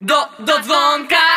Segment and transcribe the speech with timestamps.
[0.00, 1.35] Do, do dzwonka!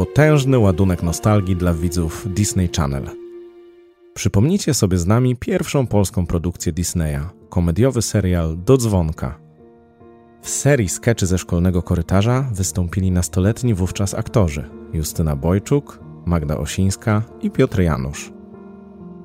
[0.00, 3.10] Potężny ładunek nostalgii dla widzów Disney Channel.
[4.14, 9.38] Przypomnijcie sobie z nami pierwszą polską produkcję Disneya, komediowy serial Do dzwonka.
[10.42, 17.50] W serii skeczy ze szkolnego korytarza wystąpili nastoletni wówczas aktorzy Justyna Bojczuk, Magda Osińska i
[17.50, 18.32] Piotr Janusz.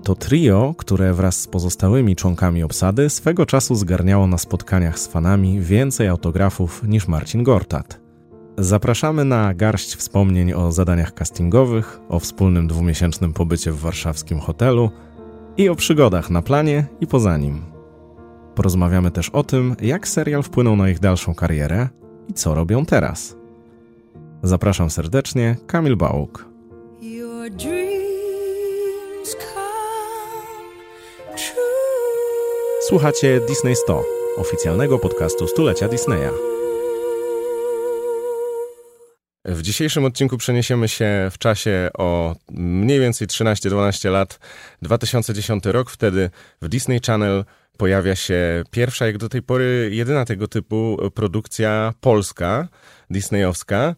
[0.04, 5.60] To trio, które wraz z pozostałymi członkami obsady swego czasu zgarniało na spotkaniach z fanami
[5.60, 8.05] więcej autografów niż Marcin Gortat.
[8.58, 14.90] Zapraszamy na garść wspomnień o zadaniach castingowych, o wspólnym dwumiesięcznym pobycie w warszawskim hotelu
[15.58, 17.62] i o przygodach na planie i poza nim.
[18.56, 21.90] Porozmawiamy też o tym, jak serial wpłynął na ich dalszą karierę
[22.28, 23.36] i co robią teraz.
[24.44, 26.46] Zapraszam serdecznie, Kamil Bałuk.
[32.88, 34.04] Słuchacie Disney 100,
[34.38, 36.55] oficjalnego podcastu stulecia Disneya.
[39.46, 44.40] W dzisiejszym odcinku przeniesiemy się w czasie o mniej więcej 13-12 lat.
[44.82, 46.30] 2010 rok, wtedy
[46.62, 47.46] w Disney Channel
[47.78, 52.68] pojawia się pierwsza, jak do tej pory jedyna tego typu produkcja polska,
[53.10, 53.96] disneyowska,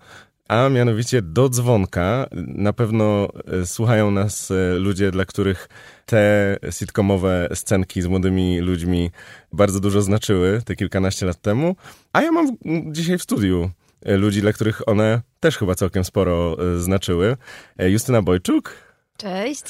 [0.47, 2.27] a mianowicie do dzwonka.
[2.47, 3.27] Na pewno
[3.61, 5.69] e, słuchają nas e, ludzie, dla których
[6.05, 9.11] te sitcomowe scenki z młodymi ludźmi
[9.53, 11.75] bardzo dużo znaczyły te kilkanaście lat temu.
[12.13, 12.57] A ja mam
[12.91, 13.69] dzisiaj w studiu
[14.01, 17.37] e, ludzi, dla których one też chyba całkiem sporo e, znaczyły.
[17.77, 18.73] E, Justyna Bojczuk,
[19.17, 19.63] Cześć.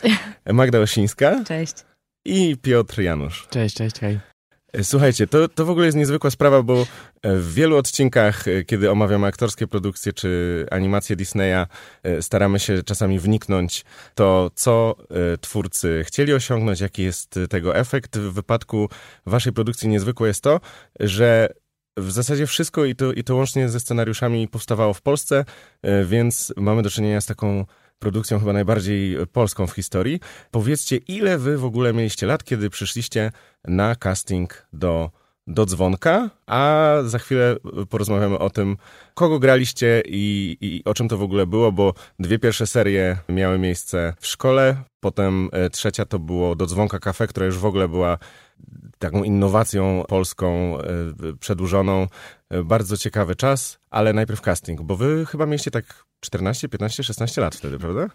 [0.45, 1.73] e, Magda Osińska Cześć.
[2.25, 3.47] i Piotr Janusz.
[3.50, 4.19] Cześć, cześć, hej.
[4.73, 6.85] E, Słuchajcie, to, to w ogóle jest niezwykła sprawa, bo
[7.23, 11.66] w wielu odcinkach, kiedy omawiamy aktorskie produkcje czy animacje Disneya,
[12.22, 13.85] staramy się czasami wniknąć
[14.16, 14.95] to, co
[15.41, 18.17] twórcy chcieli osiągnąć, jaki jest tego efekt.
[18.17, 18.89] W wypadku
[19.25, 20.59] waszej produkcji niezwykłe jest to,
[21.00, 21.50] że
[21.97, 25.46] w zasadzie wszystko i to, i to łącznie ze scenariuszami powstawało w Polsce,
[25.81, 27.66] e, więc mamy do czynienia z taką
[28.00, 30.19] produkcją chyba najbardziej polską w historii.
[30.52, 33.31] Powiedzcie, ile wy w ogóle mieliście lat, kiedy przyszliście
[33.68, 35.12] na casting do,
[35.47, 37.56] do dzwonka, a za chwilę
[37.90, 38.78] porozmawiamy o tym,
[39.13, 43.59] kogo graliście i, i o czym to w ogóle było, bo dwie pierwsze serie miały
[43.59, 47.88] miejsce w szkole, potem e, trzecia to było do dzwonka kafe, która już w ogóle
[47.88, 48.18] była
[49.00, 50.84] taką innowacją polską e,
[51.40, 52.08] przedłużoną.
[52.50, 57.41] E, Bardzo ciekawy czas, ale najpierw casting, bo wy chyba mieliście tak 14, 15, 16
[57.41, 58.07] lat wtedy, prawda?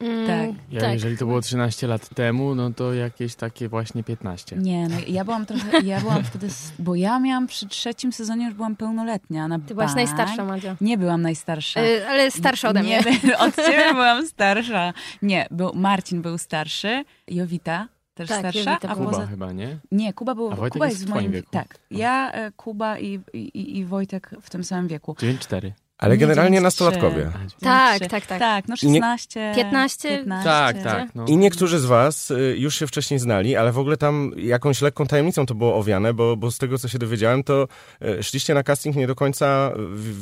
[0.00, 0.64] Mm, Tak.
[0.70, 0.92] Ja, tak.
[0.92, 4.56] Jeżeli to było 13 lat temu, no to jakieś takie właśnie 15.
[4.56, 8.54] Nie, no ja byłam trochę, ja byłam wtedy, bo ja miałam przy trzecim sezonie już
[8.54, 9.48] byłam pełnoletnia.
[9.48, 10.76] Na Ty byłaś najstarsza, Madzia.
[10.80, 11.80] Nie byłam najstarsza.
[11.82, 13.00] Y, ale starsza ode mnie.
[13.24, 14.92] Nie, od ciebie byłam starsza.
[15.22, 18.94] Nie, był, Marcin był starszy, Jowita też Tak, starsza, Jowita a.
[18.94, 19.26] Kuba poza...
[19.26, 19.78] chyba, nie?
[19.92, 21.48] Nie, Kuba był, A Wojtek Kuba jest jest w moim wieku.
[21.50, 25.12] Tak, ja, e, Kuba i, i, i Wojtek w tym samym wieku.
[25.12, 25.70] 9-4.
[25.98, 26.62] Ale Nie, generalnie 9-3.
[26.62, 27.30] nastolatkowie.
[27.60, 28.08] Tak, Trzy.
[28.08, 28.38] tak, tak.
[28.38, 30.08] Tak, no I nie- 16, 15.
[30.18, 30.44] 15.
[30.44, 31.14] Tak, tak.
[31.14, 31.24] No.
[31.26, 35.06] I niektórzy z was y, już się wcześniej znali, ale w ogóle tam jakąś lekką
[35.06, 37.68] tajemnicą to było owiane, bo, bo z tego, co się dowiedziałem, to
[38.18, 39.72] y, szliście na casting nie do końca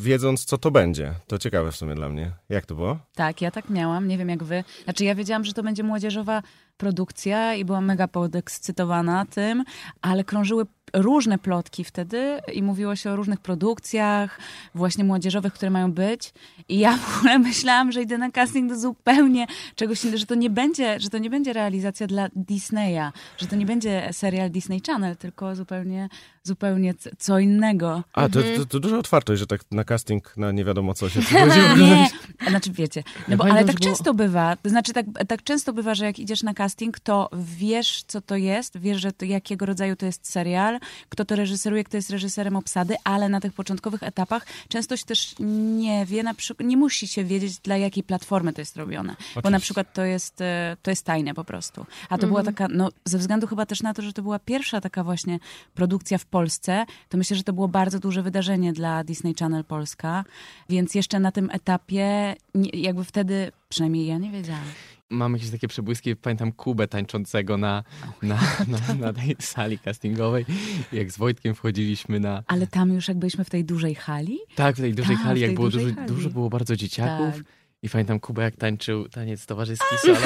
[0.02, 1.14] wiedząc, co to będzie.
[1.26, 2.32] To ciekawe w sumie dla mnie.
[2.48, 2.98] Jak to było?
[3.14, 4.64] Tak, ja tak miałam, nie wiem jak wy.
[4.84, 6.42] Znaczy ja wiedziałam, że to będzie młodzieżowa
[6.80, 9.64] produkcja i byłam mega podekscytowana tym,
[10.02, 14.38] ale krążyły różne plotki wtedy i mówiło się o różnych produkcjach
[14.74, 16.32] właśnie młodzieżowych, które mają być.
[16.68, 20.34] I ja w ogóle myślałam, że idę na casting do zupełnie czegoś innego, że to
[20.34, 24.80] nie będzie, że to nie będzie realizacja dla Disneya, że to nie będzie serial Disney
[24.86, 26.08] Channel, tylko zupełnie,
[26.42, 28.02] zupełnie co innego.
[28.12, 28.58] A, to, Mhm.
[28.58, 31.20] to, to duża otwartość, że tak na casting na nie wiadomo co się.
[31.78, 32.08] Nie,
[32.50, 36.04] znaczy wiecie, no bo, ale tak często bywa, to znaczy tak, tak często bywa, że
[36.04, 40.06] jak idziesz na casting, to wiesz, co to jest, wiesz, że to, jakiego rodzaju to
[40.06, 40.78] jest serial,
[41.08, 45.34] kto to reżyseruje, kto jest reżyserem obsady, ale na tych początkowych etapach często się też
[45.40, 49.40] nie wie, na przykład, nie musi się wiedzieć, dla jakiej platformy to jest robione, bo
[49.40, 49.60] na Oczywiście.
[49.60, 51.86] przykład to jest, e, to jest tajne po prostu.
[52.08, 54.80] A to była taka, no ze względu chyba też na to, że to była pierwsza
[54.80, 55.38] taka właśnie
[55.74, 60.24] produkcja w Polsce, to myślę, że to było bardzo duże wydarzenie dla Disney Channel Polska,
[60.68, 62.34] więc jeszcze na tym etapie,
[62.72, 64.64] jakby wtedy, przynajmniej ja nie wiedziałam.
[65.12, 67.82] Mam jakieś takie przebłyski, pamiętam Kubę tańczącego na,
[68.22, 68.38] na,
[68.68, 70.44] na, na tej sali castingowej.
[70.92, 72.42] Jak z Wojtkiem wchodziliśmy na...
[72.46, 75.40] Ale tam już jak byliśmy w tej dużej hali, Tak, w tej dużej Tak, hali,
[75.40, 76.08] jak tej było dużej dużo, hali.
[76.08, 77.34] dużo było bardzo dzieciaków.
[77.34, 77.44] Tak.
[77.82, 80.18] I pamiętam Kubę, jak tańczył taniec towarzyski solo.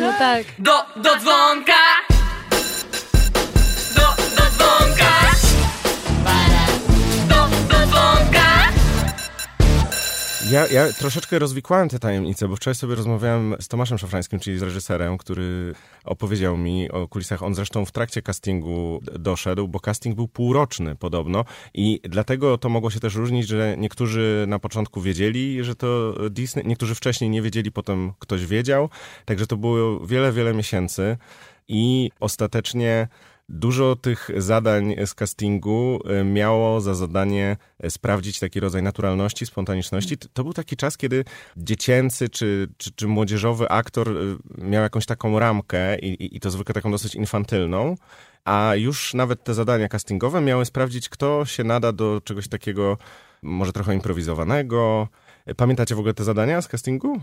[0.00, 0.44] No tak.
[0.58, 1.72] Do, do dzwonka!
[10.50, 14.62] Ja, ja troszeczkę rozwikłałem te tajemnice, bo wczoraj sobie rozmawiałem z Tomaszem Szafrańskim, czyli z
[14.62, 15.74] reżyserem, który
[16.04, 17.42] opowiedział mi o kulisach.
[17.42, 22.90] On zresztą w trakcie castingu doszedł, bo casting był półroczny podobno i dlatego to mogło
[22.90, 27.72] się też różnić, że niektórzy na początku wiedzieli, że to Disney, niektórzy wcześniej nie wiedzieli,
[27.72, 28.88] potem ktoś wiedział.
[29.24, 31.16] Także to było wiele, wiele miesięcy
[31.68, 33.08] i ostatecznie
[33.50, 40.18] Dużo tych zadań z castingu y, miało za zadanie y, sprawdzić taki rodzaj naturalności, spontaniczności.
[40.18, 41.24] T- To był taki czas, kiedy
[41.56, 46.50] dziecięcy czy, czy, czy młodzieżowy aktor y, miał jakąś taką ramkę i, i- i to
[46.50, 47.94] zwykle taką dosyć infantylną,
[48.44, 52.98] a już nawet te zadania castingowe miały sprawdzić, kto się nada do czegoś takiego
[53.42, 55.08] może trochę improwizowanego.
[55.56, 57.20] Pamiętacie w ogóle te zadania z castingu?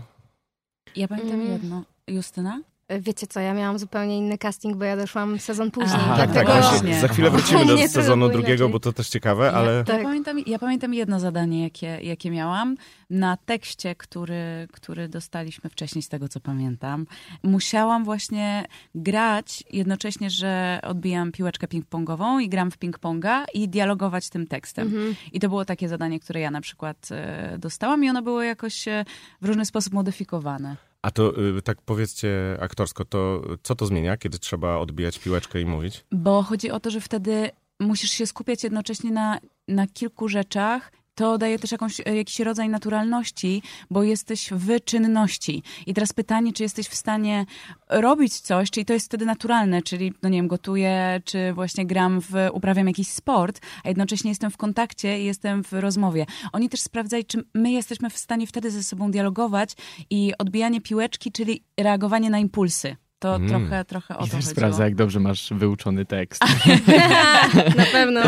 [0.96, 1.52] ja pamiętam Mm.
[1.52, 1.82] jedno.
[2.08, 2.60] Justyna?
[2.90, 6.00] Wiecie co, ja miałam zupełnie inny casting, bo ja doszłam sezon później.
[6.02, 7.00] Aha, tak, tak, właśnie.
[7.00, 8.72] Za chwilę wrócimy do Nie, sezonu drugiego, inaczej.
[8.72, 9.72] bo to też ciekawe, ale...
[9.72, 9.98] Ja, Tak.
[9.98, 12.76] ja, pamiętam, ja pamiętam jedno zadanie, jakie, jakie miałam.
[13.10, 17.06] Na tekście, który, który dostaliśmy wcześniej, z tego co pamiętam,
[17.42, 24.46] musiałam właśnie grać jednocześnie, że odbijam piłeczkę ping-pongową i gram w ping-ponga i dialogować tym
[24.46, 24.86] tekstem.
[24.86, 25.14] Mhm.
[25.32, 28.88] I to było takie zadanie, które ja na przykład e, dostałam i ono było jakoś
[28.88, 29.04] e,
[29.42, 30.76] w różny sposób modyfikowane.
[31.06, 35.66] A to y, tak powiedzcie aktorsko, to co to zmienia, kiedy trzeba odbijać piłeczkę i
[35.66, 36.04] mówić?
[36.12, 37.50] Bo chodzi o to, że wtedy
[37.80, 39.38] musisz się skupiać jednocześnie na,
[39.68, 40.92] na kilku rzeczach.
[41.16, 45.62] To daje też jakąś, e, jakiś rodzaj naturalności, bo jesteś w czynności.
[45.86, 47.46] I teraz pytanie, czy jesteś w stanie
[47.88, 52.20] robić coś, czyli to jest wtedy naturalne, czyli, no nie wiem, gotuję, czy właśnie gram
[52.20, 56.26] w, uprawiam jakiś sport, a jednocześnie jestem w kontakcie i jestem w rozmowie.
[56.52, 59.70] Oni też sprawdzali, czy my jesteśmy w stanie wtedy ze sobą dialogować
[60.10, 62.96] i odbijanie piłeczki, czyli reagowanie na impulsy.
[63.18, 63.48] To Mm.
[63.48, 64.50] trochę, trochę o I to też chodziło.
[64.52, 66.42] sprawdza, jak dobrze masz wyuczony tekst.
[67.76, 68.20] Na pewno.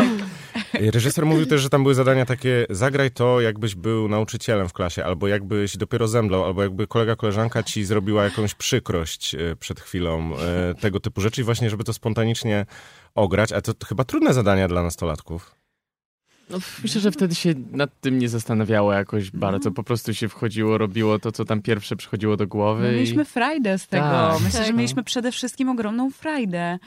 [0.73, 5.05] Reżyser mówił też, że tam były zadania takie, zagraj to, jakbyś był nauczycielem w klasie,
[5.05, 10.37] albo jakbyś dopiero zemdlał, albo jakby kolega, koleżanka ci zrobiła jakąś przykrość e, przed chwilą,
[10.37, 12.65] e, tego typu rzeczy i właśnie, żeby to spontanicznie
[13.15, 15.58] ograć, a to, to chyba trudne zadania dla nastolatków.
[16.49, 19.71] No, myślę, że wtedy się nad tym nie zastanawiało jakoś bardzo.
[19.71, 22.81] Po prostu się wchodziło, robiło to, co tam pierwsze przychodziło do głowy.
[22.81, 22.95] My i...
[22.95, 24.03] mieliśmy frajdę z tego.
[24.03, 24.41] Tak.
[24.41, 24.67] myślę, Tak.
[24.67, 26.79] że mieliśmy przede wszystkim ogromną frajdę.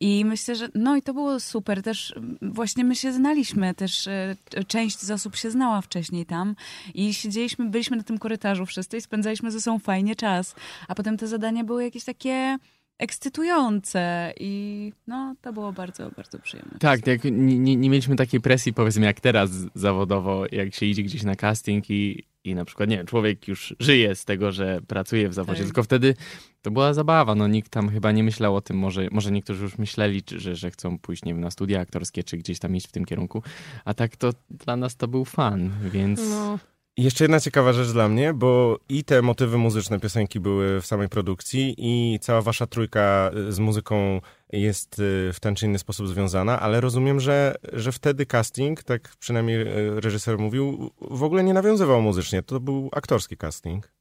[0.00, 1.82] I myślę, że no i to było super.
[1.82, 4.36] Też właśnie my się znaliśmy, też e,
[4.66, 6.54] część z osób się znała wcześniej tam
[6.94, 10.54] i siedzieliśmy, byliśmy na tym korytarzu wszyscy i spędzaliśmy ze sobą fajnie czas.
[10.88, 12.58] A potem te zadania były jakieś takie
[12.98, 16.78] ekscytujące i no to było bardzo, bardzo przyjemne.
[16.78, 21.02] Tak, jak nie, nie, nie mieliśmy takiej presji, powiedzmy, jak teraz zawodowo, jak się idzie
[21.02, 24.80] gdzieś na casting i, i na przykład, nie wiem, człowiek już żyje z tego, że
[24.86, 25.66] pracuje w zawodzie, Tak.
[25.66, 26.14] tylko wtedy
[26.62, 29.78] to była zabawa, no nikt tam chyba nie myślał o tym, może, może niektórzy już
[29.78, 32.92] myśleli, że, że chcą pójść, nie wiem, na studia aktorskie, czy gdzieś tam iść w
[32.92, 33.42] tym kierunku,
[33.84, 36.20] a tak to dla nas to był fan, więc...
[36.30, 36.58] No.
[36.98, 41.08] Jeszcze jedna ciekawa rzecz dla mnie, bo i te motywy muzyczne piosenki były w samej
[41.08, 44.20] produkcji i cała wasza trójka y, z muzyką
[44.52, 49.16] jest y, w ten czy inny sposób związana, ale rozumiem, że, że wtedy casting, tak
[49.18, 52.42] przynajmniej y, reżyser mówił, w ogóle nie nawiązywał muzycznie.
[52.42, 53.97] To był aktorski casting.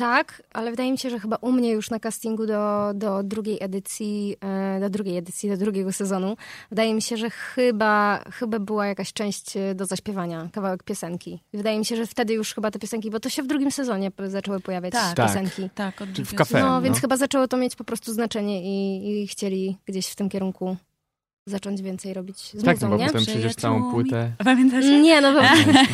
[0.00, 3.58] Tak, ale wydaje mi się, że chyba u mnie już na castingu do, do drugiej
[3.60, 6.36] edycji, e, do drugiej edycji, do drugiego sezonu,
[6.70, 11.40] wydaje mi się, że chyba, chyba była jakaś część e, do zaśpiewania, kawałek piosenki.
[11.54, 14.12] Wydaje mi się, że wtedy już chyba te piosenki, bo to się w drugim sezonie
[14.26, 15.16] zaczęły pojawiać Tak.
[15.16, 15.26] Tak.
[15.26, 15.70] piosenki.
[15.74, 16.60] Tak, od Czy w kafe?
[16.60, 17.00] No, więc no.
[17.00, 20.76] chyba zaczęło to mieć po prostu znaczenie i, i chcieli gdzieś w tym kierunku
[21.46, 23.06] zacząć więcej robić z Tak, muzą, no bo nie?
[23.06, 24.32] potem przecież całą płytę...
[24.44, 25.00] Pamiętacie?
[25.00, 25.40] Nie, no bo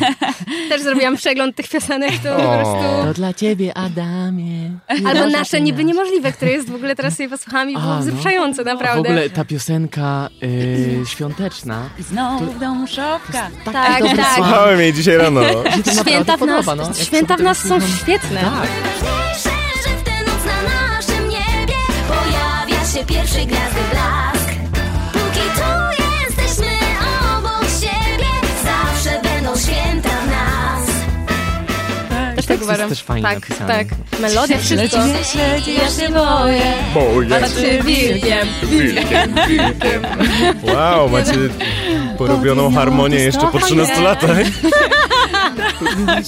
[0.69, 2.59] też zrobiłam przegląd tych piosenek, to po O.
[2.59, 3.13] prostu...
[3.13, 4.71] dla ciebie, Adamie.
[5.05, 7.99] Albo nasze niby niemożliwe, które jest w ogóle teraz sobie posłuchałam i A, było no.
[8.01, 8.99] wzruszające, W naprawdę.
[9.09, 13.49] ogóle ta piosenka y, świąteczna, I znowu w domu szopka.
[13.65, 14.25] Tak, dobry tak.
[14.25, 14.35] smak.
[14.35, 15.41] Słuchałem jej dzisiaj rano.
[15.85, 16.93] to Święta w nas, podoba, no.
[16.93, 18.41] Święta w nas to są świetne.
[18.41, 18.53] Tak.
[18.53, 19.49] Najważniejsze,
[19.89, 21.75] że w tę noc na naszym niebie
[22.07, 24.36] pojawia się pierwszy gwiazdy blask.
[32.47, 32.89] Tak, tak uważam.
[32.89, 33.87] też fajnie tak, tak.
[34.19, 34.97] Melodia, wszystko.
[35.31, 36.61] Śledzi, ja się boję.
[37.29, 38.47] Patrzy wilkiem.
[40.63, 41.33] Wow, macie
[42.17, 44.37] porobioną harmonię jeszcze po 13 latach.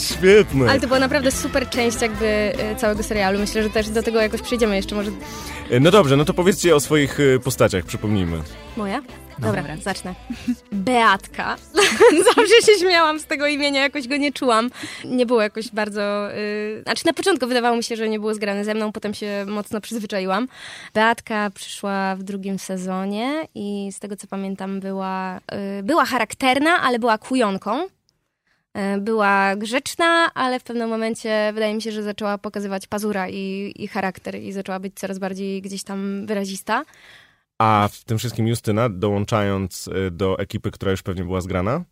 [0.10, 0.70] Świetne.
[0.70, 3.40] Ale to była naprawdę super część jakby e, całego serialu.
[3.40, 4.96] Myślę, że też do tego jakoś przyjdziemy jeszcze.
[4.96, 5.12] Może
[5.80, 8.42] No dobrze, no to powiedzcie o swoich y, postaciach, przypomnijmy.
[8.78, 9.02] moja?
[9.42, 10.16] Dobra, zacznę.
[10.72, 11.58] Beatka.
[12.36, 14.70] Zawsze się śmiałam z tego imienia, jakoś go nie czułam.
[15.06, 16.34] Nie było jakoś bardzo...
[16.34, 16.82] Y...
[16.84, 19.82] Znaczy na początku wydawało mi się, że nie było zgrane ze mną, potem się mocno
[19.82, 20.48] przyzwyczaiłam.
[20.94, 25.38] Beatka przyszła w drugim sezonie i z tego co pamiętam była,
[25.80, 25.84] y...
[25.84, 27.86] była charakterna, ale była kujonką.
[28.98, 33.74] Y, Była grzeczna, ale w pewnym momencie wydaje mi się, że zaczęła pokazywać pazura i,
[33.76, 36.84] i charakter i zaczęła być coraz bardziej gdzieś tam wyrazista.
[37.60, 41.84] A w tym wszystkim Justyna, dołączając y, do ekipy, która już pewnie była zgrana,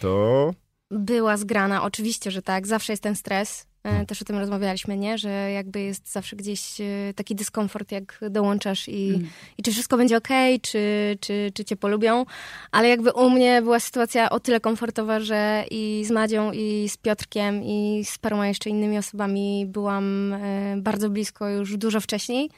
[0.00, 0.50] to
[0.90, 2.66] Była zgrana, oczywiście, że tak.
[2.66, 3.66] Zawsze jest ten stres.
[3.82, 5.18] E, Też o tym rozmawialiśmy, nie?
[5.18, 10.16] Że jakby jest zawsze gdzieś e, taki dyskomfort, jak dołączasz i, i czy wszystko będzie
[10.16, 12.24] okej, czy, czy, czy cię polubią.
[12.70, 16.96] Ale jakby u mnie była sytuacja o tyle komfortowa, że i z Madzią, i z
[16.96, 22.50] Piotrkiem, i z paroma jeszcze innymi osobami byłam e, bardzo blisko już dużo wcześniej.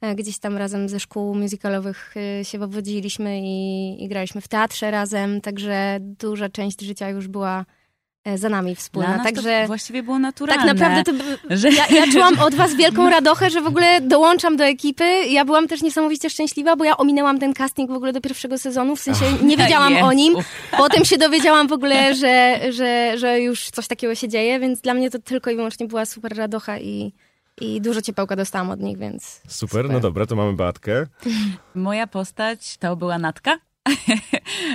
[0.00, 4.90] E, Gdzieś tam razem ze szkół musicalowych e, się wywodziliśmy i, i graliśmy w teatrze
[4.90, 7.64] razem, także duża część życia już była
[8.24, 9.08] e, za nami wspólna.
[9.24, 10.62] Także to właściwie było naturalne.
[10.64, 14.56] tak naprawdę to, że- ja, ja czułam od was wielką radochę, że w ogóle dołączam
[14.56, 15.04] do ekipy.
[15.28, 18.96] Ja byłam też niesamowicie szczęśliwa, bo ja ominęłam ten casting w ogóle do pierwszego sezonu,
[18.96, 20.34] w sensie nie wiedziałam o nim.
[20.76, 24.94] Potem się dowiedziałam w ogóle, że, że, że już coś takiego się dzieje, więc dla
[24.94, 27.12] mnie to tylko i wyłącznie była super radocha i,
[27.60, 31.06] i dużo ciepełka dostałam od nich, więc super, no dobra, to mamy Beatkę.
[31.74, 33.58] Moja postać to była Natka.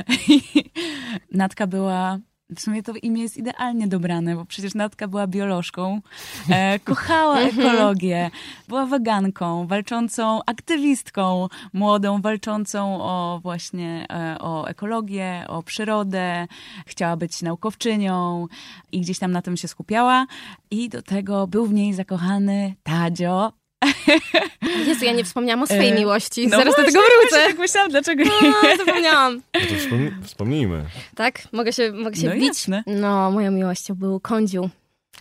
[1.32, 2.20] Natka była.
[2.55, 6.01] W sumie to imię jest idealnie dobrane, bo przecież Natka była biolożką,
[6.50, 8.31] e, kochała ekologię,
[8.67, 16.48] była weganką, walczącą aktywistką, młodą, walczącą o właśnie e, o ekologię, o przyrodę,
[16.86, 18.48] chciała być naukowczynią
[18.91, 20.25] i gdzieś tam na tym się skupiała.
[20.72, 23.61] I do tego był w niej zakochany Tadzio,
[24.88, 26.48] Jezu, ja nie wspomniałam o swojej E, miłości.
[26.48, 27.36] no Zaraz do tego właśnie, wrócę.
[27.36, 29.34] Właśnie tak myślałam, dlaczego O, zapomniałam.
[29.54, 30.86] No to wspomni- wspomnijmy.
[31.16, 31.42] Tak?
[31.52, 32.48] Mogę się, mogę się No bić?
[32.48, 32.84] jasne.
[32.88, 34.70] No, moją miłością był Kądziu,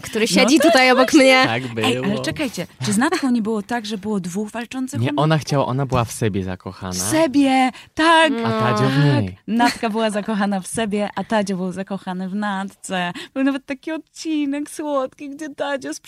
[0.02, 1.42] który siedzi tutaj obok mnie.
[1.46, 1.86] Tak było.
[1.88, 5.38] Ej, ale czekajcie, czy z Natką nie było tak, że było dwóch walczących Nie, ona
[5.38, 6.92] chciała, ona była w sobie zakochana.
[6.92, 8.32] W sobie, tak!
[8.44, 9.38] A Tadzio w niej.
[9.46, 13.12] Natka była zakochana w sobie, a Tadzio był zakochany w Natce.
[13.34, 16.00] Był nawet taki odcinek słodki, gdzie Tadzio z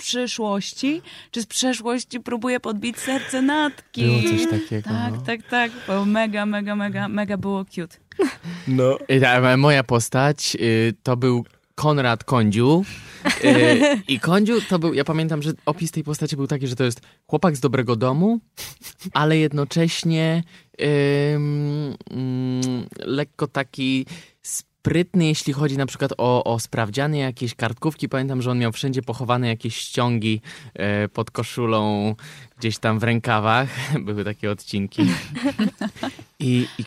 [0.00, 4.02] przyszłości, czy z przeszłości próbuje podbić serce Natki.
[4.06, 4.90] Było coś takiego.
[4.90, 5.20] Tak, no.
[5.20, 5.72] tak, tak.
[5.86, 7.96] Było mega, mega, mega, mega było cute.
[8.68, 12.84] No, ta, Moja postać y, to był Konrad Kądziu.
[13.44, 16.84] Y, I Kądziu to był, ja pamiętam, że opis tej postaci był taki, że to
[16.84, 18.40] jest chłopak z dobrego domu,
[19.12, 20.42] ale jednocześnie
[20.78, 21.96] mm,
[22.98, 24.06] lekko taki
[24.80, 28.08] sprytny, jeśli chodzi na przykład o, o sprawdziany jakieś kartkówki.
[28.08, 30.40] Pamiętam, że on miał wszędzie pochowane jakieś ściągi
[30.74, 32.14] e, pod koszulą,
[32.58, 33.68] gdzieś tam w rękawach.
[34.06, 35.02] Były takie odcinki.
[36.40, 36.84] I, I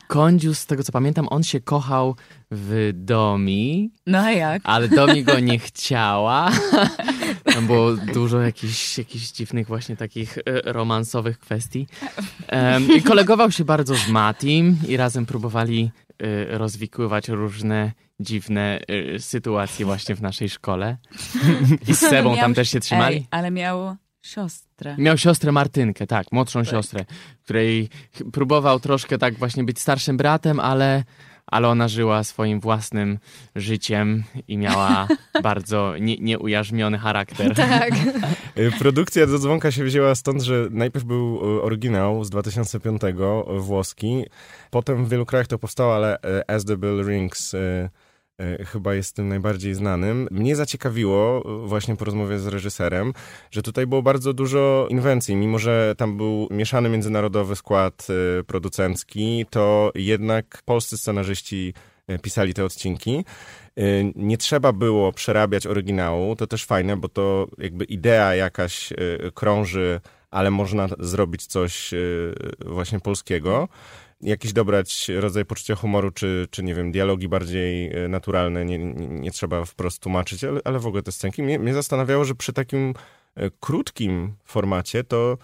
[0.54, 2.16] z tego co pamiętam, on się kochał
[2.52, 4.62] w Domi, No a jak?
[4.66, 6.52] ale Domi go nie chciała.
[7.44, 11.88] Tam było dużo jakichś, jakichś dziwnych właśnie takich e, romansowych kwestii.
[12.98, 15.92] I kolegował się bardzo z Matim i razem próbowali
[16.50, 20.98] rozwikływać różne dziwne e, sytuacje właśnie w naszej szkole.
[21.88, 23.16] I z Sebą Miał- tam też się trzymali.
[23.16, 24.96] Ej, ale miał siostrę.
[24.98, 27.06] Miał siostrę Martynkę, tak, młodszą siostrę,
[27.44, 27.90] której
[28.34, 31.04] próbował troszkę tak właśnie być starszym bratem, ale,
[31.48, 33.20] ale ona żyła swoim własnym
[33.56, 35.08] życiem i miała
[35.44, 37.54] bardzo nie, nieujarzmiony charakter.
[37.64, 37.94] Tak.
[38.80, 43.14] Produkcja do dzwonka się wzięła stąd, że najpierw był y, oryginał z 2005 y,
[43.60, 44.26] włoski,
[44.72, 47.56] potem w wielu krajach to powstało, ale As the Bell Rings
[48.66, 50.28] chyba jest tym najbardziej znanym.
[50.32, 53.14] Mnie zaciekawiło y, właśnie po rozmowie z reżyserem,
[53.52, 58.08] że tutaj było bardzo dużo inwencji, mimo że tam był mieszany międzynarodowy skład
[58.40, 61.74] y, producencki, to jednak polscy scenarzyści
[62.22, 63.26] pisali te odcinki.
[64.16, 68.94] Nie trzeba było przerabiać oryginału, to też fajne, bo to jakby idea jakaś
[69.34, 71.94] krąży, ale można zrobić coś
[72.66, 73.68] właśnie polskiego.
[74.24, 79.08] Jakiś dobrać rodzaj poczucia humoru, czy, czy nie wiem, dialogi bardziej y, naturalne, nie, nie,
[79.08, 81.44] nie trzeba wprost tłumaczyć, ale, ale w ogóle te scenki.
[81.44, 82.94] Mnie, mnie zastanawiało, że przy takim
[83.38, 85.38] y, krótkim formacie to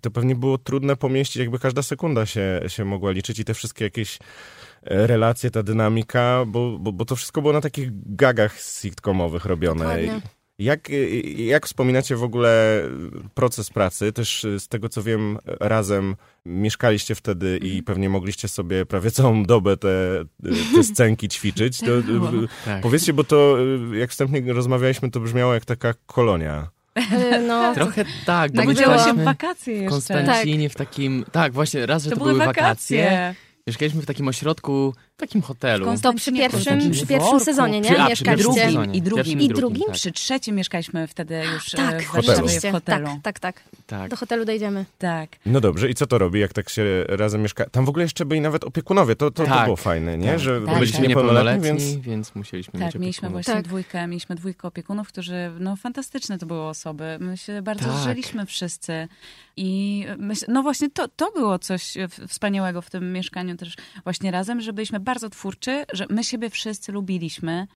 [0.00, 3.84] to pewnie było trudne pomieścić, jakby każda sekunda się, się mogła liczyć i te wszystkie
[3.84, 4.18] jakieś
[4.82, 9.84] e, relacje, ta dynamika, bo, bo, bo to wszystko było na takich gagach sitcomowych robione.
[9.84, 10.37] Dokładnie.
[10.58, 12.82] Jak, y, jak wspominacie w ogóle
[13.34, 14.12] proces pracy?
[14.12, 17.72] Też y, z tego co wiem, razem mieszkaliście wtedy Mhm.
[17.72, 20.24] i pewnie mogliście sobie prawie całą dobę te,
[20.74, 21.78] te scenki ćwiczyć.
[21.80, 22.30] To, y, było.
[22.64, 22.82] Tak.
[22.82, 23.56] Powiedzcie, bo to
[23.92, 26.68] y, jak wstępnie rozmawialiśmy, to brzmiało jak taka kolonia.
[26.94, 29.90] E, No, Trochę tak, bo Tak było się w wakacje w jeszcze.
[29.90, 31.24] Konstancinie w takim...
[31.32, 33.02] Tak, właśnie, raz, że To to, były wakacje.
[33.04, 33.34] wakacje.
[33.66, 35.96] Mieszkaliśmy w takim ośrodku, takim hotelu.
[35.96, 37.90] W to przy pierwszym, przy pierwszym sezonie, nie?
[37.90, 38.44] Przy- a, Mieszkaliście.
[38.44, 38.98] Drugim sezonie.
[38.98, 39.40] i drugim.
[39.40, 39.84] I drugim?
[39.86, 39.94] tak.
[39.94, 42.26] Przy trzecim mieszkaliśmy wtedy już Tak, e, w hotelu.
[42.26, 42.72] Warszawie w rzeczywiście.
[42.72, 43.06] hotelu.
[43.06, 43.62] Tak, tak, tak.
[43.86, 44.10] tak.
[44.10, 44.84] Do hotelu dojdziemy.
[44.98, 45.30] Tak.
[45.46, 47.70] No dobrze, i co to robi, jak tak się razem mieszka?
[47.70, 49.64] Tam w ogóle jeszcze byli nawet opiekunowie, to, to, to Tak.
[49.64, 50.28] było fajne, nie?
[50.30, 50.38] Tak.
[50.38, 51.08] Że Tak, byliście tak.
[51.08, 51.96] niepełnoletni, więc...
[51.96, 52.34] więc...
[52.34, 53.64] musieliśmy Tak, mieć mieliśmy właśnie Tak.
[53.64, 57.16] dwójkę, mieliśmy dwójkę opiekunów, którzy, no fantastyczne to były osoby.
[57.20, 58.02] My się bardzo Tak.
[58.02, 59.08] żyliśmy wszyscy
[59.56, 61.94] i myśl, no właśnie to, to było coś
[62.28, 66.92] wspaniałego w tym mieszkaniu też właśnie razem, że byliśmy bardzo twórczy, że my siebie wszyscy
[66.92, 67.66] lubiliśmy.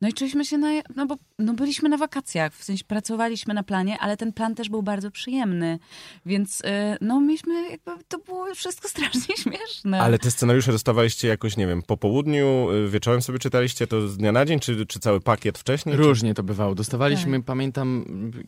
[0.00, 3.62] No i czuliśmy się na, no bo no byliśmy na wakacjach, w sensie pracowaliśmy na
[3.62, 5.78] planie, ale ten plan też był bardzo przyjemny,
[6.26, 6.64] więc y,
[7.00, 10.00] no mieliśmy jakby, to było wszystko strasznie śmieszne.
[10.00, 14.16] Ale te scenariusze dostawaliście jakoś, nie wiem, po południu, y, wieczorem sobie czytaliście to z
[14.16, 15.96] dnia na dzień, czy, czy cały pakiet wcześniej?
[15.96, 16.74] Różnie to bywało.
[16.74, 17.46] Dostawaliśmy, Tak.
[17.46, 18.04] pamiętam,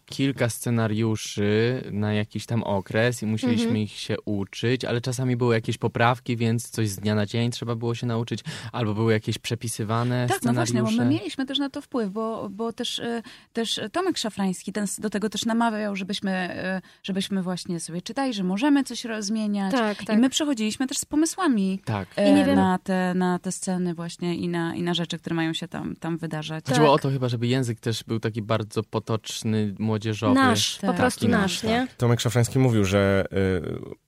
[0.07, 3.83] kilka scenariuszy na jakiś tam okres i musieliśmy Mhm.
[3.83, 7.75] ich się uczyć, ale czasami były jakieś poprawki, więc coś z dnia na dzień trzeba
[7.75, 8.41] było się nauczyć,
[8.73, 10.81] albo były jakieś przepisywane Tak, no scenariusze.
[10.83, 14.73] właśnie, bo my mieliśmy też na to wpływ, bo, bo też, e, też Tomek Szafrański
[14.73, 19.73] ten, do tego też namawiał, żebyśmy, e, żebyśmy właśnie sobie czytali, że możemy coś rozmieniać.
[19.73, 20.17] Tak, tak.
[20.17, 22.09] I my przychodziliśmy też z pomysłami Tak.
[22.17, 25.19] e, I nie wiem- na, te, na te sceny właśnie i na, i na rzeczy,
[25.19, 26.65] które mają się tam, tam wydarzać.
[26.65, 26.75] Tak.
[26.75, 30.35] Chodziło o to chyba, żeby język też był taki bardzo potoczny, młodzieżowy.
[30.35, 31.87] Nasz, po Tak, prostu taki nasz, nie?
[31.97, 33.25] Tomek Szafrański mówił, że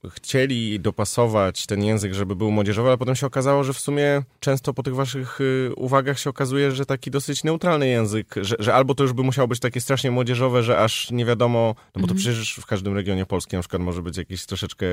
[0.04, 4.22] y, chcieli dopasować ten język, żeby był młodzieżowy, ale potem się okazało, że w sumie
[4.40, 8.74] często po tych waszych y, uwagach się okazuje, że taki dosyć neutralny język, że, że
[8.74, 12.08] albo to już by musiało być takie strasznie młodzieżowe, że aż nie wiadomo, no bo
[12.08, 14.86] to przecież w każdym regionie polskim na przykład może być jakiś troszeczkę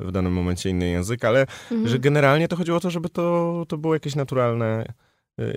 [0.00, 1.46] w danym momencie inny język, ale
[1.84, 4.92] że generalnie to chodziło o to, żeby to, to było jakieś naturalne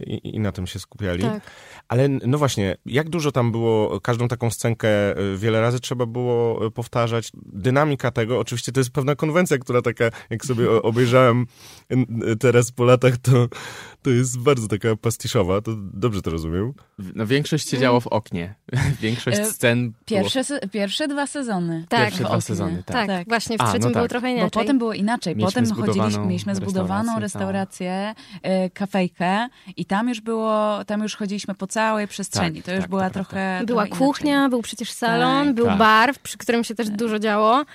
[0.08, 1.22] i, i na tym się skupiali.
[1.24, 1.42] Tak.
[1.88, 6.66] Ale no właśnie, jak dużo tam było, każdą taką scenkę y, wiele razy trzeba było
[6.66, 7.32] y, powtarzać.
[7.46, 11.46] Dynamika tego, oczywiście to jest pewna konwencja, która taka, jak sobie obejrzałem
[11.92, 13.48] y, teraz po latach, to,
[14.02, 16.74] to jest bardzo taka pastiszowa, to dobrze to rozumiem.
[17.16, 18.56] No większość się działo w oknie.
[19.02, 19.94] Większość E, scen było...
[20.06, 21.86] Pierwsze, se- pierwsze dwa sezony.
[21.90, 22.00] Tak.
[22.06, 22.42] Pierwsze dwa oknie.
[22.42, 22.96] sezony, tak.
[22.96, 23.28] Tak, Tak.
[23.28, 24.10] właśnie w A, no trzecim było tak.
[24.10, 24.64] trochę Bo inaczej.
[24.64, 25.36] potem było inaczej.
[25.36, 31.16] Mieliśmy potem chodziliśmy, mieliśmy zbudowaną restaurację, restaurację, e, kafejkę i tam już było, tam już
[31.16, 32.56] chodziliśmy po całej przestrzeni.
[32.56, 33.24] Tak, to już tak, była prawda.
[33.24, 35.56] trochę Była trochę kuchnia, był przecież salon, Tak.
[35.56, 35.78] był Tak.
[35.78, 37.66] bar, przy którym się też dużo działo.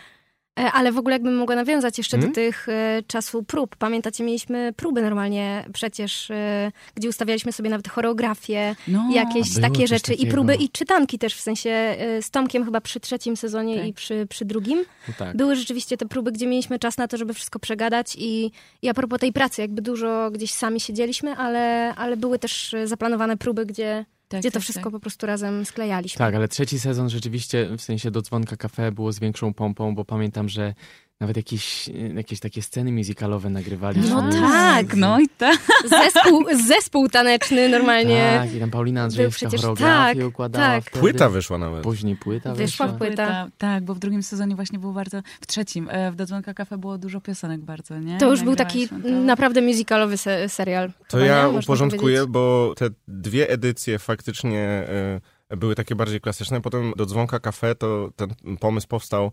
[0.60, 2.32] E, Ale w ogóle jakbym mogła nawiązać jeszcze Mhm.
[2.32, 3.76] do tych e, czasu prób.
[3.76, 10.12] Pamiętacie, mieliśmy próby normalnie przecież, e, gdzie ustawialiśmy sobie nawet choreografię, No, jakieś takie rzeczy
[10.12, 10.32] i takiego.
[10.32, 13.86] próby i czytanki też, w sensie e, z Tomkiem chyba przy trzecim sezonie Tak.
[13.86, 14.84] i przy, przy drugim.
[15.08, 15.36] No tak.
[15.36, 18.50] Były rzeczywiście te próby, gdzie mieliśmy czas na to, żeby wszystko przegadać i,
[18.82, 23.36] i a propos tej pracy, jakby dużo gdzieś sami siedzieliśmy, ale, ale były też zaplanowane
[23.36, 24.92] próby, gdzie, tak, gdzie to tak, wszystko tak.
[24.92, 26.18] po prostu razem sklejaliśmy.
[26.18, 30.04] Tak, ale trzeci sezon rzeczywiście, w sensie do dzwonka kafe było z większą pompą, bo
[30.04, 30.74] pamiętam, że
[31.22, 34.10] nawet jakieś, jakieś takie sceny musicalowe nagrywaliśmy.
[34.10, 35.58] No tak, no i tak.
[35.84, 38.38] Zespół, zespół taneczny normalnie.
[38.42, 40.84] Tak, i tam Paulina Andrzejewska przecież- choreografię tak, układała tak.
[40.84, 41.00] wtedy.
[41.00, 41.82] Płyta wyszła nawet.
[41.82, 42.98] Później płyta Wyszła wyszła.
[42.98, 43.48] płyta.
[43.58, 46.78] Tak, bo w drugim sezonie właśnie było bardzo, w trzecim, e, w Do Dzwonka Kafe
[46.78, 48.18] było dużo piosenek bardzo, nie?
[48.18, 48.94] To już był taki to.
[49.08, 50.92] naprawdę musicalowy se serial.
[51.08, 52.32] To ja uporządkuję, powiedzieć.
[52.32, 54.84] bo te dwie edycje faktycznie
[55.18, 55.20] y,
[55.56, 56.60] były takie bardziej klasyczne.
[56.60, 59.32] Potem do Dzwonka Cafe to ten pomysł powstał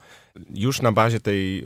[0.50, 1.66] już na bazie tej y,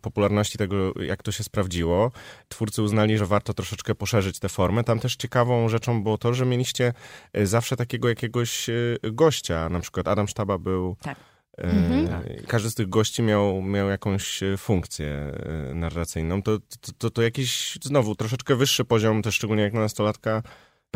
[0.00, 2.12] popularności tego, jak to się sprawdziło.
[2.48, 4.84] Twórcy uznali, że warto troszeczkę poszerzyć tę formę.
[4.84, 6.92] Tam też ciekawą rzeczą było to, że mieliście
[7.38, 9.68] y, zawsze takiego jakiegoś y, gościa.
[9.68, 10.96] Na przykład Adam Sztaba był...
[11.02, 11.18] Tak.
[11.58, 12.24] Mhm.
[12.46, 15.32] Każdy z tych gości miał, miał jakąś funkcję
[15.74, 16.42] narracyjną.
[16.42, 20.42] To, to, to, to jakiś znowu troszeczkę wyższy poziom, też szczególnie jak na nastolatka,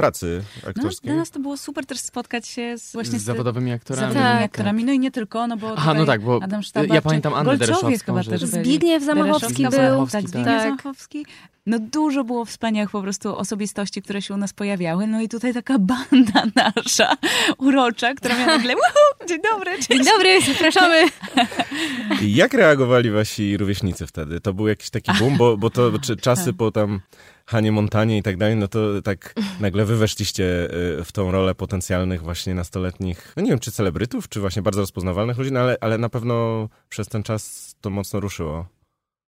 [0.03, 1.09] pracy No, aktorskiej.
[1.11, 4.01] dla nas to było super też spotkać się z, właśnie z zawodowymi aktorami.
[4.13, 4.45] zawodowymi Tak.
[4.45, 4.85] aktorami.
[4.85, 7.57] No i nie tylko, no bo Aha, no tak, bo Adam Sztaba, ja pamiętam Annę
[7.57, 8.41] Dereszowską, chyba też.
[8.45, 10.07] Zbigniew Zamachowski był.
[10.07, 10.23] Tak, tak.
[10.29, 10.63] Zbigniew Tak.
[10.63, 11.27] Zamachowski.
[11.67, 15.07] No dużo było wspaniałych po prostu osobistości, które się u nas pojawiały.
[15.07, 15.79] No i tutaj taka
[16.13, 17.15] banda nasza,
[17.59, 20.11] urocza, która miała nagle, "Uhu, dzień dobry, Dzień cześć.
[20.11, 21.05] dobry, zapraszamy.
[22.23, 24.41] I jak reagowali wasi rówieśnicy wtedy?
[24.41, 27.01] To był jakiś taki boom, bo, bo to czy, czasy po tam
[27.49, 30.45] Hanie Montanie i tak dalej, no to tak nagle wy weszliście
[31.01, 34.81] y, w tą rolę potencjalnych właśnie nastoletnich, no nie wiem, czy celebrytów, czy właśnie bardzo
[34.81, 38.67] rozpoznawalnych ludzi, no ale, ale na pewno przez ten czas to mocno ruszyło.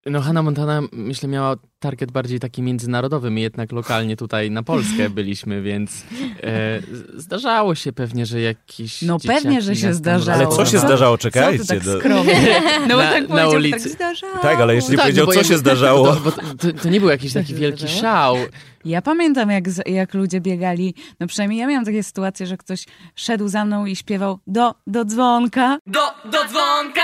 [0.07, 5.11] No Hannah Montana myślę miała target bardziej taki międzynarodowy, my jednak lokalnie tutaj na Polskę
[5.21, 6.03] byliśmy, więc
[6.43, 6.81] e,
[7.15, 10.39] zdarzało się pewnie, że jakiś No pewnie, że się zdarzało.
[10.39, 11.19] Ale co się Co- zdarzało?
[11.19, 11.65] Co Czekajcie.
[11.65, 12.61] tak do- skromnie?
[12.89, 13.79] No bo Na- tak na powiedział, ulicy.
[13.83, 14.39] tak zdarzało.
[14.43, 16.07] Tak, ale jeśli Tak, powiedział, no co jakby- się zdarzało.
[16.15, 18.37] To, bo to, to, nie był jakiś taki wielki szał.
[18.85, 22.85] Ja pamiętam, jak, jak ludzie biegali, no przynajmniej ja miałam takie sytuacje, że ktoś
[23.17, 25.79] szedł za mną i śpiewał do, do dzwonka.
[25.87, 27.01] Do, do dzwonka.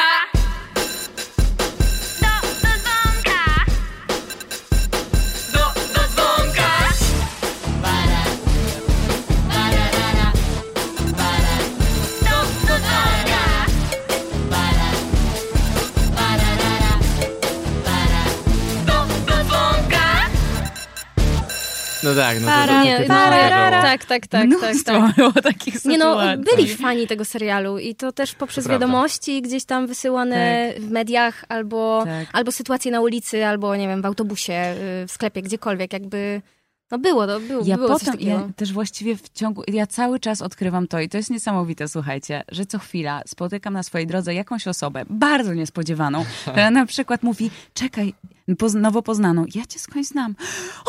[22.07, 23.83] No tak, no to, Para, to, Nie, to, no, to, Tararara.
[23.83, 25.17] tak, tak, tak, tak, Mnóstwo tak.
[25.17, 25.91] było takich sytuacji.
[25.91, 26.17] Nie no,
[26.57, 31.45] byli fani tego serialu i to też poprzez To wiadomości gdzieś tam wysyłane w mediach
[31.49, 32.29] albo, Tak.
[32.33, 36.43] albo sytuacje na ulicy, albo nie wiem, w autobusie, y, w sklepie, gdziekolwiek, jakby
[36.91, 40.43] no było, to było, Ja było potem, ja też właściwie w ciągu, ja cały czas
[40.43, 44.69] odkrywam to i to jest niesamowite, słuchajcie, że co chwila spotykam na swojej drodze jakąś
[44.69, 48.15] osobę bardzo niespodziewaną, która na przykład mówi, czekaj,
[48.55, 50.35] poz, nowo poznaną, ja cię skądś znam.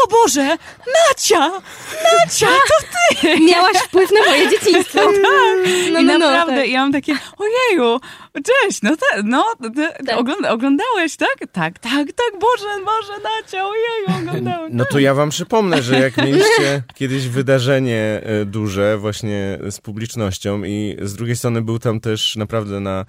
[0.03, 0.57] O Boże,
[1.09, 1.51] Nacia!
[2.13, 2.85] Nacia, to
[3.21, 3.39] ty!
[3.49, 4.99] Miałaś wpływ na moje dzieciństwo.
[5.21, 6.69] No, I no, no, naprawdę, tak.
[6.69, 7.99] ja mam takie, ojeju,
[8.33, 10.17] cześć, no, te, no te, Tak.
[10.19, 11.35] ogląda, oglądałeś, tak?
[11.51, 14.69] Tak, tak, tak, Boże, Boże, Nacia, ojeju, oglądałem.
[14.73, 20.63] No to ja wam przypomnę, że jak mieliście kiedyś wydarzenie e, duże właśnie z publicznością
[20.63, 23.05] i z drugiej strony był tam też naprawdę na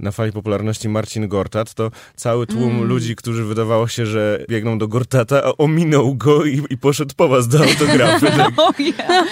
[0.00, 2.84] na fali popularności Marcin Gortat, to cały tłum Mm.
[2.84, 7.28] ludzi, którzy wydawało się, że biegną do Gortata, a ominął go i, i poszedł po
[7.28, 8.26] was do autografy.
[8.26, 8.50] Tak.
[8.60, 9.24] O, ja.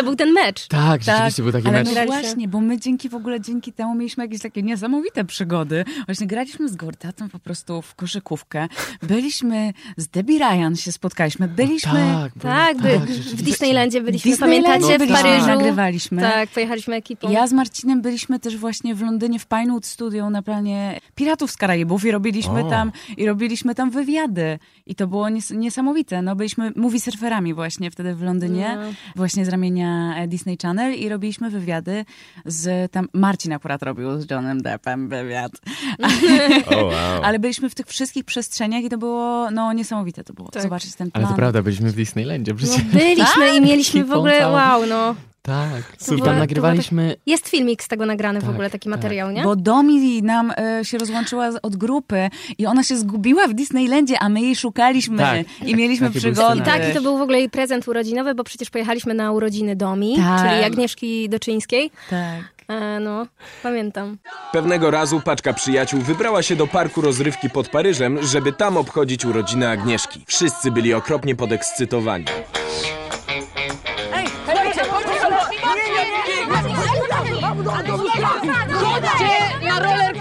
[0.00, 0.66] To był ten mecz.
[0.68, 1.94] tak, rzeczywiście był taki ale mecz.
[1.96, 5.84] no właśnie, bo my dzięki w ogóle, dzięki temu mieliśmy jakieś takie niesamowite przygody.
[6.06, 8.68] Właśnie graliśmy z Gortatem po prostu w koszykówkę.
[9.02, 11.48] Byliśmy z Debbie Ryan się spotkaliśmy.
[11.48, 11.92] Byliśmy...
[11.92, 13.36] Tak, bo- Tak, by, rzeczywiście.
[13.36, 15.46] w Disneylandzie byliśmy, Disneylandzie pamiętacie, w byliśmy, Paryżu.
[15.46, 16.22] nagrywaliśmy.
[16.22, 17.30] Tak, pojechaliśmy ekipą.
[17.30, 21.56] Ja z Marcinem byliśmy też właśnie w Londynie w Pinewood Studio na planie Piratów z
[21.56, 22.70] Karaibów i robiliśmy O.
[22.70, 24.58] tam i robiliśmy tam wywiady.
[24.86, 26.22] I to było nies niesamowite.
[26.22, 28.92] No byliśmy movie surferami właśnie wtedy w Londynie, No.
[29.16, 32.04] właśnie z ramienia e, Disney Channel i robiliśmy wywiady
[32.44, 35.52] z tam Marcin akurat robił z Johnem Deppem wywiad.
[36.66, 37.22] O, wow.
[37.22, 40.48] Ale byliśmy w tych wszystkich przestrzeniach i to było no niesamowite to było.
[40.48, 40.62] Tak.
[40.62, 41.24] Zobaczyć ten plan.
[41.24, 42.82] Ale to prawda, byliśmy w Disneylandzie No, przecież.
[42.82, 45.14] byliśmy i mieliśmy w ogóle, wow, no.
[45.42, 45.96] Tak.
[46.06, 47.16] To tam nagrywaliśmy...
[47.26, 48.98] Jest filmik z tego nagrany w Tak, ogóle, taki tak.
[48.98, 49.42] materiał, nie?
[49.42, 54.28] Bo Domi nam e, się rozłączyła od grupy i ona się zgubiła w Disneylandzie, a
[54.28, 55.40] my jej szukaliśmy Tak.
[55.66, 56.58] i mieliśmy przygody.
[56.58, 59.76] I tak, i to był w ogóle jej prezent urodzinowy, bo przecież pojechaliśmy na urodziny
[59.76, 60.40] Domi, Tak.
[60.50, 61.90] czyli Agnieszki Doczyńskiej.
[62.10, 62.60] tak.
[62.68, 63.26] E, no,
[63.62, 64.18] pamiętam.
[64.52, 69.68] Pewnego razu paczka przyjaciół wybrała się do parku rozrywki pod Paryżem, żeby tam obchodzić urodziny
[69.68, 70.24] Agnieszki.
[70.26, 72.24] Wszyscy byli okropnie podekscytowani.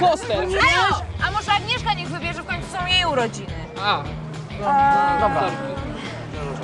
[0.10, 0.38] Coaster.
[0.38, 3.54] Elo, a może Agnieszka niech wybierze, w końcu są jej urodziny.
[3.82, 4.04] A,
[5.22, 5.52] dobra.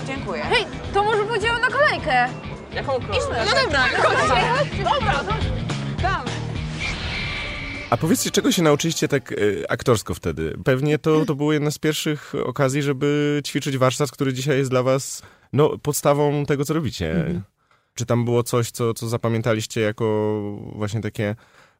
[0.07, 0.43] Dziękuję.
[0.43, 2.27] Hej, to może pójdziemy na kolejkę.
[2.73, 3.35] Jaką kolor?
[3.45, 4.83] No dobra, chodźcie.
[4.83, 5.33] Dobra, to...
[6.01, 6.25] Tam.
[7.89, 9.35] A powiedzcie, czego się nauczyliście tak e,
[9.71, 10.57] aktorsko wtedy?
[10.65, 14.83] Pewnie to, to było jedna z pierwszych okazji, żeby ćwiczyć warsztat, który dzisiaj jest dla
[14.83, 15.21] was
[15.53, 17.25] no, podstawą tego, co robicie.
[17.93, 20.41] Czy tam było coś, co, co zapamiętaliście jako
[20.75, 21.35] właśnie takie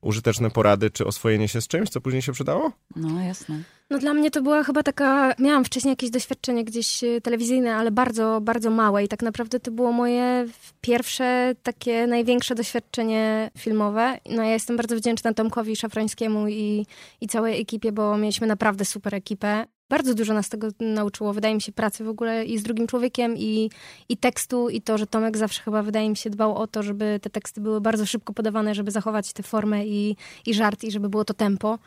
[0.05, 2.71] użyteczne porady, czy oswojenie się z czymś, co później się przydało?
[2.95, 3.59] No jasne.
[3.89, 7.91] No dla mnie to była chyba taka, miałam wcześniej jakieś doświadczenie gdzieś e, telewizyjne, ale
[7.91, 10.45] bardzo, bardzo małe i tak naprawdę to było moje
[10.81, 14.19] pierwsze takie największe doświadczenie filmowe.
[14.29, 16.85] No ja jestem bardzo wdzięczna Tomkowi Szafrańskiemu i,
[17.21, 19.65] i całej ekipie, bo mieliśmy naprawdę super ekipę.
[19.89, 23.37] Bardzo dużo nas tego nauczyło, wydaje mi się, pracy w ogóle i z drugim człowiekiem,
[23.37, 23.69] i,
[24.09, 27.19] i tekstu, i to, że Tomek zawsze chyba, wydaje mi się, dbał o to, żeby
[27.21, 31.09] te teksty były bardzo szybko podawane, żeby zachować tę formę i, i żart, i żeby
[31.09, 31.79] było to tempo.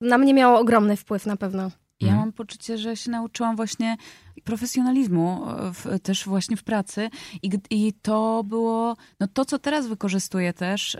[0.00, 1.70] Na mnie miało ogromny wpływ na pewno.
[2.00, 2.20] Ja Mhm.
[2.20, 3.96] mam poczucie, że się nauczyłam właśnie
[4.44, 7.10] profesjonalizmu e, w, też właśnie w pracy.
[7.42, 10.98] I, i to było, no to co teraz wykorzystuję też, e,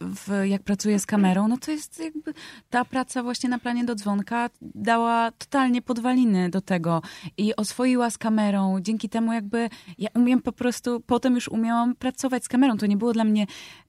[0.00, 2.34] w, jak pracuję z kamerą, no to jest jakby
[2.70, 7.02] ta praca właśnie na planie do dzwonka dała totalnie podwaliny do tego
[7.36, 12.44] i oswoiła z kamerą, dzięki temu jakby ja umiem po prostu, potem już umiałam pracować
[12.44, 13.46] z kamerą, to nie było dla mnie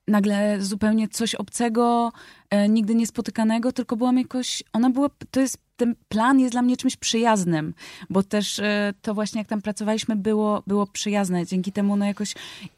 [0.08, 2.12] nagle zupełnie coś obcego,
[2.49, 6.78] e, nigdy niespotykanego, tylko byłam jakoś, ona była, to jest ten plan jest dla mnie
[6.78, 7.74] czymś przyjaznym,
[8.10, 11.46] bo też e, to właśnie jak tam pracowaliśmy było, było przyjazne.
[11.46, 12.34] Dzięki temu no jakoś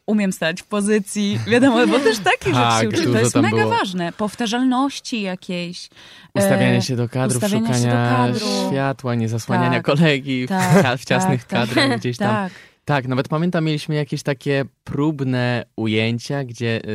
[0.06, 3.14] umiem stać w pozycji, wiadomo, bo też takich Tak, rzeczy się uczy.
[3.14, 3.70] To jest mega było.
[3.70, 4.14] ważne.
[4.14, 5.90] Powtarzalności jakiejś.
[6.36, 8.46] e, Ustawianie się do kadru, ustawiania się do szukania kadru.
[8.70, 9.86] światła, nie zasłaniania Tak.
[9.86, 11.76] kolegi w, Tak, w ciasnych tak, tak.
[11.76, 12.30] kadrach gdzieś tam.
[12.30, 12.54] Tak.
[12.86, 16.90] Tak, nawet pamiętam, mieliśmy jakieś takie próbne ujęcia, gdzie y,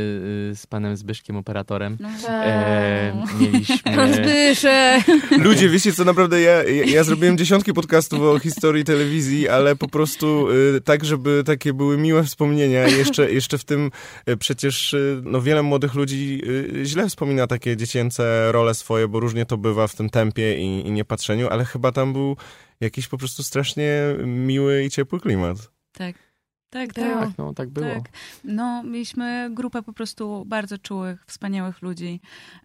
[0.53, 2.09] y, z panem Zbyszkiem, operatorem, No.
[2.29, 4.15] e, mieliśmy...
[4.15, 5.05] Zbyszek!
[5.39, 9.89] Ludzie, wiecie co, naprawdę ja, ja, ja zrobiłem dziesiątki podcastów o historii telewizji, ale po
[9.89, 12.89] prostu y, tak, żeby takie były miłe wspomnienia.
[12.89, 13.91] Jeszcze, jeszcze w tym
[14.29, 16.43] y, przecież no, wiele młodych ludzi
[16.85, 20.91] źle wspomina takie dziecięce role swoje, bo różnie to bywa w tym tempie i, i
[20.91, 22.37] niepatrzeniu, ale chyba tam był
[22.81, 25.57] jakiś po prostu strasznie miły i ciepły klimat.
[25.93, 26.26] Tak.
[26.71, 27.05] Tak, tak.
[27.21, 27.95] Tak, no tak było.
[27.95, 28.09] Tak.
[28.45, 32.21] No, mieliśmy grupę po prostu bardzo czułych, wspaniałych ludzi,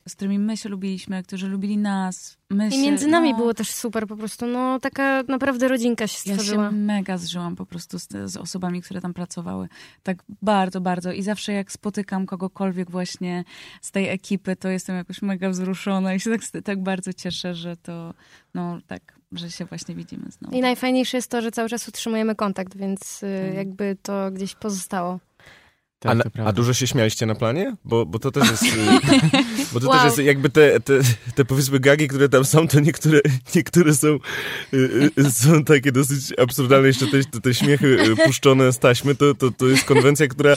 [0.07, 2.37] z którymi my się lubiliśmy, którzy lubili nas.
[2.49, 6.07] My I się, między nami no, było też super po prostu, no taka naprawdę rodzinka
[6.07, 6.69] się Ja stworzyła.
[6.69, 9.67] się mega zżyłam po prostu z, z osobami, które tam pracowały.
[10.03, 11.11] Tak bardzo, bardzo.
[11.11, 13.43] I zawsze jak spotykam kogokolwiek właśnie
[13.81, 17.77] z tej ekipy, to jestem jakoś mega wzruszona i się tak, tak bardzo cieszę, że
[17.77, 18.13] to,
[18.53, 20.55] no tak, że się właśnie widzimy znowu.
[20.57, 23.55] I najfajniejsze jest to, że cały czas utrzymujemy kontakt, więc y, Tak.
[23.55, 25.19] jakby to gdzieś pozostało.
[25.99, 27.75] Tak, a, na- a dużo się śmialiście na planie?
[27.85, 28.63] Bo, bo to też jest.
[29.61, 29.95] y, Bo to Wow.
[29.97, 30.93] też jest jakby te, te,
[31.35, 33.19] te powiedzmy gagi, które tam są, to niektóre,
[33.55, 34.07] niektóre są,
[34.73, 36.87] y, y, są takie dosyć absurdalne.
[36.87, 40.55] Jeszcze te, te, te śmiechy y, puszczone z taśmy, to, to, to jest konwencja, która.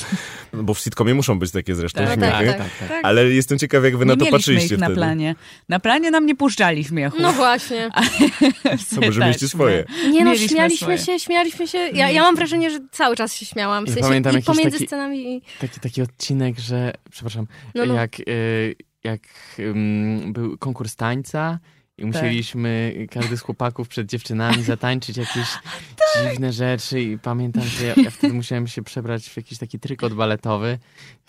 [0.53, 2.33] no Bo w sitcomie muszą być takie zresztą Tak, śmiechy.
[2.33, 2.89] tak, tak, tak.
[2.89, 3.01] Tak.
[3.03, 4.97] Ale jestem ciekaw, jak wy na Nie to patrzyliście ich na wtedy.
[4.99, 5.35] planie.
[5.69, 7.17] Na planie nam nie puszczali śmiechu.
[7.21, 7.91] No właśnie.
[8.95, 9.85] To może mieliście swoje.
[10.11, 11.19] Nie no, Mieliśmy śmialiśmy swoje.
[11.19, 11.79] się, śmialiśmy się.
[11.79, 13.85] Ja, ja mam wrażenie, że cały czas się śmiałam.
[13.85, 15.43] W I sensie, pamiętam i jakiś pomiędzy taki- scenami i...
[15.61, 17.95] Taki, taki odcinek, że, przepraszam, No, no.
[17.95, 19.21] jak, y, jak
[19.59, 21.59] ym, był konkurs tańca
[21.99, 25.49] i musieliśmy, każdy z chłopaków przed dziewczynami zatańczyć jakieś
[26.31, 30.15] dziwne rzeczy i pamiętam, że ja, ja wtedy musiałem się przebrać w jakiś taki trykot
[30.15, 30.79] baletowy.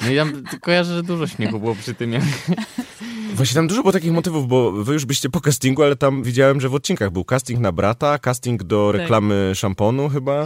[0.01, 2.23] No i tam kojarzę, że dużo śmiechu było przy tym, jak
[3.35, 6.61] Właśnie tam dużo było takich motywów, bo wy już byście po castingu, ale tam widziałem,
[6.61, 9.01] że w odcinkach był casting na brata, casting do Tak.
[9.01, 10.45] reklamy szamponu chyba.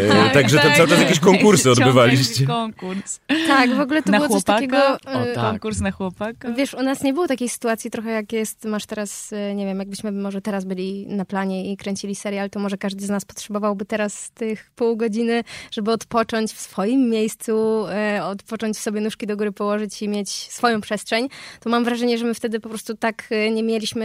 [0.00, 2.46] E, także tam cały czas jakieś konkursy odbywaliście.
[2.46, 3.20] konkurs.
[3.46, 4.54] Tak, w ogóle to Na było coś chłopaka?
[4.54, 4.78] takiego...
[5.20, 5.44] O, y, tak.
[5.50, 6.52] Konkurs na chłopaka.
[6.52, 9.78] Wiesz, u nas nie było takiej sytuacji trochę jak jest, masz teraz, y, nie wiem,
[9.78, 13.84] jakbyśmy może teraz byli na planie i kręcili serial, to może każdy z nas potrzebowałby
[13.84, 19.52] teraz tych pół godziny, żeby odpocząć w swoim miejscu, e, odpocząć sobie nóżki do góry
[19.52, 21.28] położyć i mieć swoją przestrzeń.
[21.60, 24.04] To mam wrażenie, że my wtedy po prostu tak e, nie mieliśmy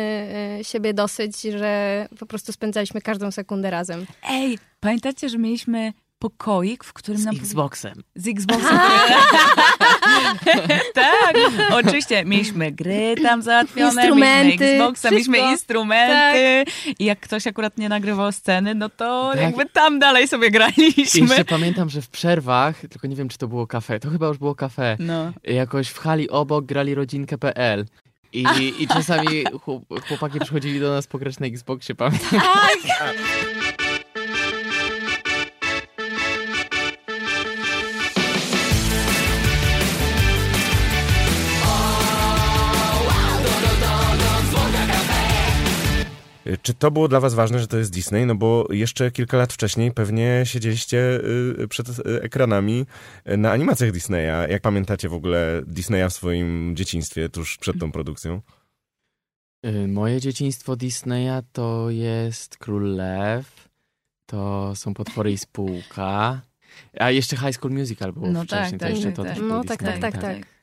[0.59, 4.05] e, siebie dosyć, że po prostu spędzaliśmy każdą sekundę razem.
[4.29, 7.35] Ej, pamiętacie, że mieliśmy pokoik, w którym z nam...
[7.35, 8.03] Xboxem.
[8.15, 8.77] Z Xboxem.
[10.93, 11.35] tak,
[11.73, 12.25] oczywiście.
[12.25, 15.51] Mieliśmy gry tam załatwione, Instrumenty, mieliśmy Xboxa, mieliśmy wszystko.
[15.51, 16.63] instrumenty.
[16.99, 19.41] I jak ktoś akurat nie nagrywał sceny, no to Tak.
[19.41, 21.21] jakby tam dalej sobie I graliśmy.
[21.21, 24.37] jeszcze pamiętam, że w przerwach, tylko nie wiem, czy to było kafe, to chyba już
[24.37, 25.31] było kafe, No.
[25.43, 27.85] jakoś w hali obok grali rodzinkę.pl.
[28.41, 32.39] I, I czasami chłop- chłopaki przychodzili do nas pograć na Xboxie, pamiętam.
[33.01, 33.64] E,
[46.61, 48.25] Czy to było dla was ważne, że to jest Disney?
[48.25, 51.19] No bo jeszcze kilka lat wcześniej pewnie siedzieliście
[51.59, 52.85] y, przed y, ekranami
[53.29, 54.49] y, na animacjach Disneya.
[54.49, 58.41] Jak pamiętacie w ogóle Disneya w swoim dzieciństwie, tuż przed tą produkcją?
[59.65, 63.69] Y, Moje dzieciństwo Disneya to jest Król Lew,
[64.25, 66.41] to są Potwory i Spółka,
[66.99, 69.33] a jeszcze High School Musical było No wcześniej, tak, to tak, jeszcze tak, to tak.
[69.33, 70.54] też No było tak, tak, tak, tak.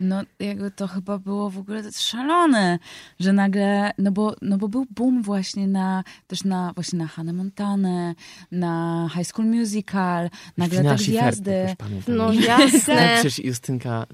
[0.00, 2.78] No jakby to chyba było w ogóle szalone,
[3.20, 7.34] że nagle, no bo, no bo był boom właśnie na, też na, właśnie na Hannah
[7.34, 8.14] Montanę,
[8.52, 11.74] na High School Musical, nagle te gwiazdy.
[11.78, 12.16] pamiętam.
[12.16, 13.14] No Tak, jasne.
[13.14, 14.06] przecież Justynka,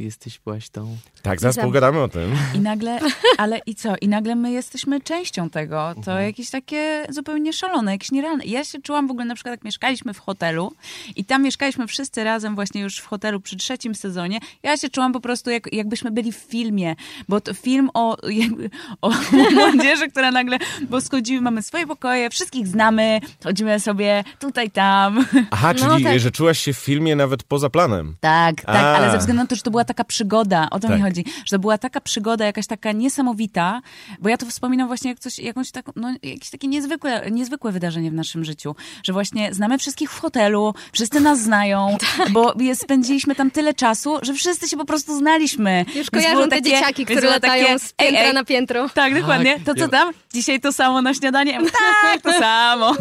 [0.00, 0.96] jesteś, byłaś tą...
[1.22, 2.32] Tak, zaraz pogadamy o tym.
[2.54, 2.98] I nagle,
[3.38, 3.94] ale i co?
[4.00, 5.94] I nagle my jesteśmy częścią tego.
[6.04, 8.44] To jakieś takie zupełnie szalone, jakieś nierealne.
[8.44, 10.72] Ja się czułam w ogóle, na przykład jak mieszkaliśmy w hotelu
[11.16, 15.12] i tam mieszkaliśmy wszyscy razem właśnie już w hotelu przy trzecim sezonie, ja się czułam
[15.12, 16.96] po prostu jak, jakbyśmy byli w filmie,
[17.28, 18.70] bo to film o, jakby,
[19.02, 19.10] o
[19.54, 20.58] młodzieży, która nagle,
[20.90, 25.26] bo schodzimy, mamy swoje pokoje, wszystkich znamy, chodzimy sobie tutaj, tam.
[25.50, 26.20] Aha, No czyli tak.
[26.20, 28.16] że czułaś się w filmie nawet poza planem.
[28.20, 28.96] Tak, tak, A.
[28.96, 31.02] ale ze względu na to, że to była taka przygoda, o to mi Tak.
[31.02, 33.80] chodzi, że to była taka przygoda, jakaś taka niesamowita,
[34.20, 38.10] bo ja to wspominam właśnie jak coś, jakąś taką, no, jakieś takie niezwykłe, niezwykłe wydarzenie
[38.10, 38.74] w naszym życiu,
[39.04, 42.30] że właśnie znamy wszystkich w hotelu, wszyscy nas znają, Tak.
[42.30, 45.84] bo jest, spędziliśmy tam tyle czasu, że wszyscy się po prostu znaliśmy.
[45.94, 48.88] Już kojarzą te takie- dzieciaki, które latają takie, z piętra ej, ej, na piętro.
[48.94, 49.60] Tak, dokładnie.
[49.64, 50.10] To co tam?
[50.34, 51.52] Dzisiaj to samo na śniadanie?
[51.52, 51.72] Ja mówię,
[52.02, 52.94] Tak, to samo.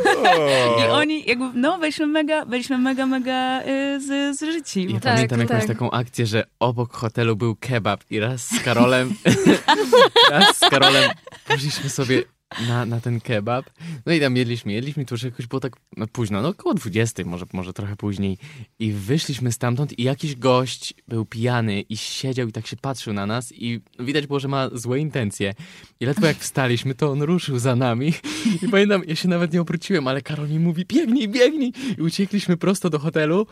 [0.86, 3.65] I oni jakby, no, byliśmy mega, byliśmy mega, mega y,
[4.02, 4.88] z, z życi.
[4.89, 5.67] Ja Tak, pamiętam jakąś tak.
[5.67, 6.43] taką akcję, że
[6.77, 9.15] obok hotelu był kebab i raz z Karolem,
[10.31, 11.11] raz z Karolem
[11.47, 12.23] poszliśmy sobie
[12.67, 13.65] na, na ten kebab.
[14.05, 17.23] No i tam jedliśmy, jedliśmy, to już jakoś było tak no, późno, no około 20,
[17.25, 18.38] może, może trochę później.
[18.79, 23.25] I wyszliśmy stamtąd i jakiś gość był pijany i siedział i tak się patrzył na
[23.25, 25.53] nas i widać było, że ma złe intencje.
[25.99, 28.13] I ledwo jak wstaliśmy, to on ruszył za nami
[28.63, 31.73] i pamiętam, ja się nawet nie obróciłem, ale Karol mi mówi, biegnij, biegnij!
[31.97, 33.47] I uciekliśmy prosto do hotelu.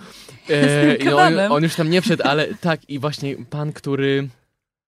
[0.50, 4.30] E, i no, on, on już tam nie wszedł, ale tak i właśnie pan, który...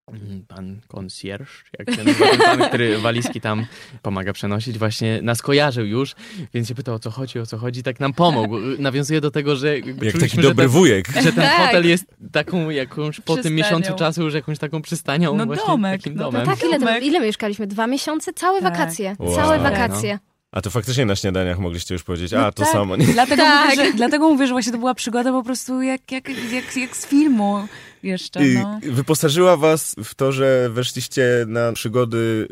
[0.08, 1.48] mm, Pan concierge,
[1.80, 3.66] jak się nazywa, ten pan, który walizki tam
[4.02, 6.16] pomaga przenosić, właśnie nas kojarzył już,
[6.54, 8.58] więc się pytał o co chodzi, o co chodzi, tak nam pomógł.
[8.80, 11.08] Nawiązuje do tego, że Jak czuliśmy, taki że dobry ten, wujek.
[11.08, 11.66] że ten Tak.
[11.66, 16.02] hotel jest taką jakąś po tym miesiącu czasu już jakąś taką przystanią No właśnie domek,
[16.02, 16.46] takim no domem.
[16.46, 17.68] Tak, ile, tam, ile mieszkaliśmy?
[17.68, 18.34] Dwa miesiące?
[18.34, 18.74] Całe Tak.
[18.74, 19.16] wakacje.
[19.20, 19.36] Wow.
[19.36, 19.64] Całe No.
[19.64, 20.20] wakacje.
[20.52, 22.72] A to faktycznie na śniadaniach mogliście już powiedzieć, a No to tak.
[22.72, 22.96] samo.
[22.96, 23.06] Nie?
[23.08, 23.70] Dlatego, Tak.
[23.70, 26.96] mówię, że, dlatego mówię, że właśnie to była przygoda po prostu jak, jak, jak, jak
[26.98, 27.68] z filmu
[28.08, 28.80] jeszcze, I no.
[28.92, 32.48] Wyposażyła was w to, że weszliście na przygody,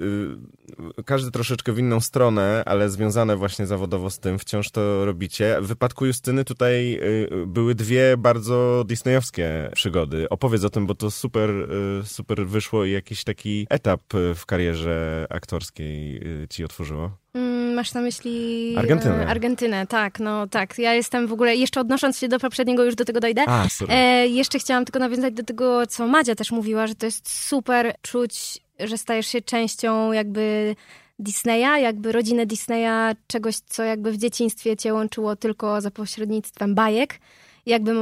[1.00, 5.58] y, każdy troszeczkę w inną stronę, ale związane właśnie zawodowo z tym, wciąż to robicie.
[5.62, 10.30] W wypadku Justyny tutaj y, były dwie bardzo disneyowskie przygody.
[10.30, 14.02] Opowiedz o tym, bo to super, y, super wyszło i jakiś taki etap
[14.36, 17.12] w karierze aktorskiej ci otworzyło.
[17.34, 19.24] Mm, Masz na myśli Argentynę.
[19.24, 20.80] e, Argentynę, tak, no tak.
[20.80, 23.44] Ja jestem w ogóle, jeszcze odnosząc się do poprzedniego, już do tego dojdę.
[23.48, 23.68] A.
[23.90, 27.96] E, jeszcze chciałam tylko nawiązać do tego, co Madzia też mówiła, że to jest super
[28.02, 30.76] czuć, że stajesz się częścią jakby
[31.20, 37.20] Disneya, jakby rodziny Disneya, czegoś, co jakby w dzieciństwie cię łączyło tylko za pośrednictwem bajek.
[37.66, 37.94] Jakby,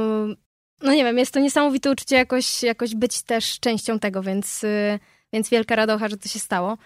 [0.82, 4.98] no nie wiem, jest to niesamowite uczucie jakoś, jakoś być też częścią tego, więc, y,
[5.32, 6.78] więc wielka radocha, że to się stało.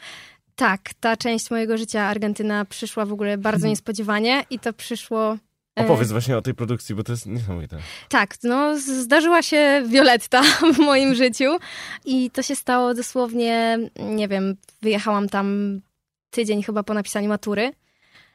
[0.58, 5.36] Tak, ta część mojego życia, Argentyna, przyszła w ogóle bardzo niespodziewanie i to przyszło...
[5.80, 7.76] e, Opowiedz właśnie o tej produkcji, bo to jest niesamowite.
[8.08, 10.42] tak, no zdarzyła się Violetta
[10.74, 11.56] w moim życiu
[12.04, 15.80] i to się stało dosłownie, nie wiem, wyjechałam tam
[16.30, 17.72] tydzień chyba po napisaniu matury.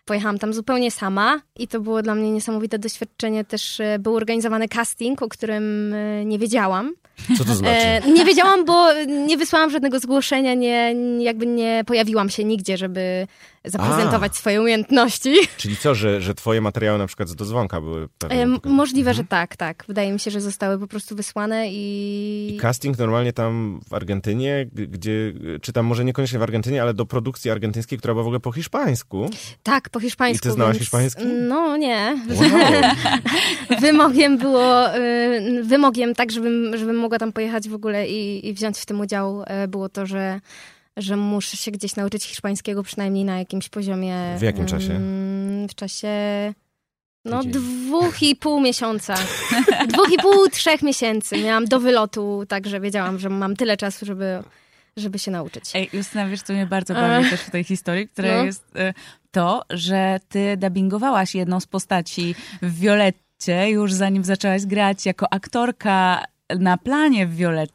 [0.05, 3.45] Pojechałam tam zupełnie sama i to było dla mnie niesamowite doświadczenie.
[3.45, 6.93] Też e, był organizowany casting, o którym e, nie wiedziałam.
[7.37, 7.85] Co to znaczy?
[7.85, 13.27] E, nie wiedziałam, bo nie wysłałam żadnego zgłoszenia, nie, jakby nie pojawiłam się nigdzie, żeby
[13.65, 15.35] zaprezentować swoje umiejętności.
[15.57, 18.47] Czyli co, że, że twoje materiały na przykład z dozwonka były pewnie...
[18.63, 19.83] Możliwe, że tak, tak.
[19.87, 22.55] Wydaje mi się, że zostały po prostu wysłane i...
[22.55, 27.05] I casting normalnie tam w Argentynie, gdzie, czy tam może niekoniecznie w Argentynie, ale do
[27.05, 29.29] produkcji argentyńskiej, która była w ogóle po hiszpańsku.
[29.63, 30.47] Tak, po hiszpańsku.
[30.47, 31.23] I ty znałaś więc- hiszpański?
[31.25, 32.17] No nie.
[32.29, 32.81] Wow.
[33.81, 38.79] Wymogiem było, y, wymogiem tak, żebym, żebym mogła tam pojechać w ogóle i, i wziąć
[38.79, 40.39] w tym udział, e, było to, że,
[40.97, 44.35] że muszę się gdzieś nauczyć hiszpańskiego przynajmniej na jakimś poziomie.
[44.37, 44.93] W jakim czasie?
[44.95, 46.07] ym, W czasie
[47.25, 47.53] no Tydzień.
[47.61, 49.15] dwóch i pół miesiąca.
[49.87, 51.37] dwóch i pół, trzech miesięcy.
[51.43, 54.43] Miałam do wylotu, także wiedziałam, że mam tyle czasu, żeby,
[54.97, 55.63] żeby się nauczyć.
[55.73, 58.43] Ej, Justyna, wiesz, co mnie bardzo bawi też w tej historii, która No.
[58.43, 58.93] jest y,
[59.31, 66.23] to, że ty dubbingowałaś jedną z postaci w Violetcie, już zanim zaczęłaś grać jako aktorka
[66.59, 67.73] na planie w Violetcie.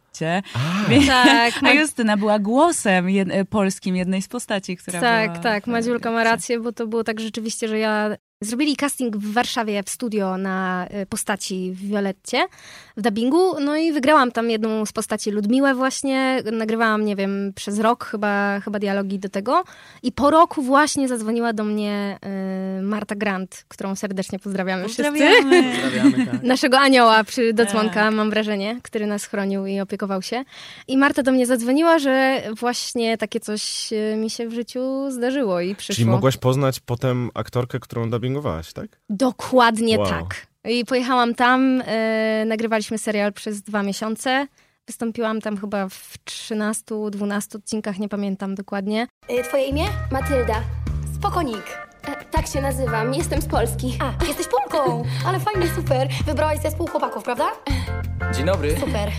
[0.89, 5.43] Więc- Tak, A Justyna była głosem jed, polskim jednej z postaci, która Tak, była...
[5.43, 8.17] tak, w Madziulka ma rację, bo to było tak rzeczywiście, że ja...
[8.43, 12.47] Zrobili casting w Warszawie w studio na y, postaci w Violetcie,
[12.97, 17.79] w dubbingu, no i wygrałam tam jedną z postaci Ludmiłę właśnie, nagrywałam, nie wiem, przez
[17.79, 19.65] rok chyba, chyba dialogi do tego
[20.03, 22.19] i po roku właśnie zadzwoniła do mnie
[22.79, 25.03] y, Marta Grant, którą serdecznie pozdrawiamy wszyscy.
[25.03, 25.63] Pozdrawiamy.
[25.83, 26.43] Pozdrawiamy, tak.
[26.43, 28.15] Naszego anioła przy do dzwonka, Tak.
[28.15, 30.45] mam wrażenie, który nas chronił i opiekował się.
[30.89, 35.61] I Marta do mnie zadzwoniła, że właśnie takie coś e, mi się w życiu zdarzyło
[35.61, 35.95] i przyszło.
[35.95, 38.87] Czyli mogłaś poznać potem aktorkę, którą dubbingowałaś, tak?
[39.11, 40.09] Dokładnie Wow.
[40.09, 40.47] tak.
[40.65, 44.47] I pojechałam tam, e, nagrywaliśmy serial przez dwa miesiące.
[44.87, 49.07] Wystąpiłam tam chyba w 13-12 odcinkach, nie pamiętam dokładnie.
[49.31, 49.85] Y, Twoje imię?
[50.13, 50.61] Matylda.
[51.15, 51.79] Spokonik.
[52.09, 53.99] E, tak się nazywam, jestem z Polski.
[54.01, 55.05] A, jesteś Polką!
[55.27, 56.09] Ale fajnie, super.
[56.27, 57.45] Wybrałaś zespół chłopaków, prawda?
[58.35, 58.77] Dzień dobry.
[58.81, 59.09] Super.
[59.09, 59.13] E,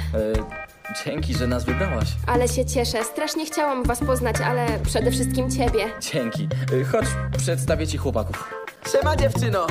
[1.05, 2.07] dzięki, że nas wybrałaś.
[2.27, 3.03] Ale się cieszę.
[3.03, 5.85] Strasznie chciałam was poznać, ale przede wszystkim ciebie.
[6.13, 6.47] Dzięki.
[6.81, 7.05] E, chodź,
[7.37, 8.53] przedstawię ci chłopaków.
[8.87, 9.67] Siema dziewczyno.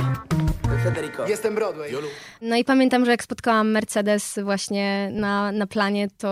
[0.84, 1.28] Federico.
[1.28, 1.90] Jestem Broadway.
[2.42, 6.28] No i pamiętam, że jak spotkałam Mercedes właśnie na, na planie, to,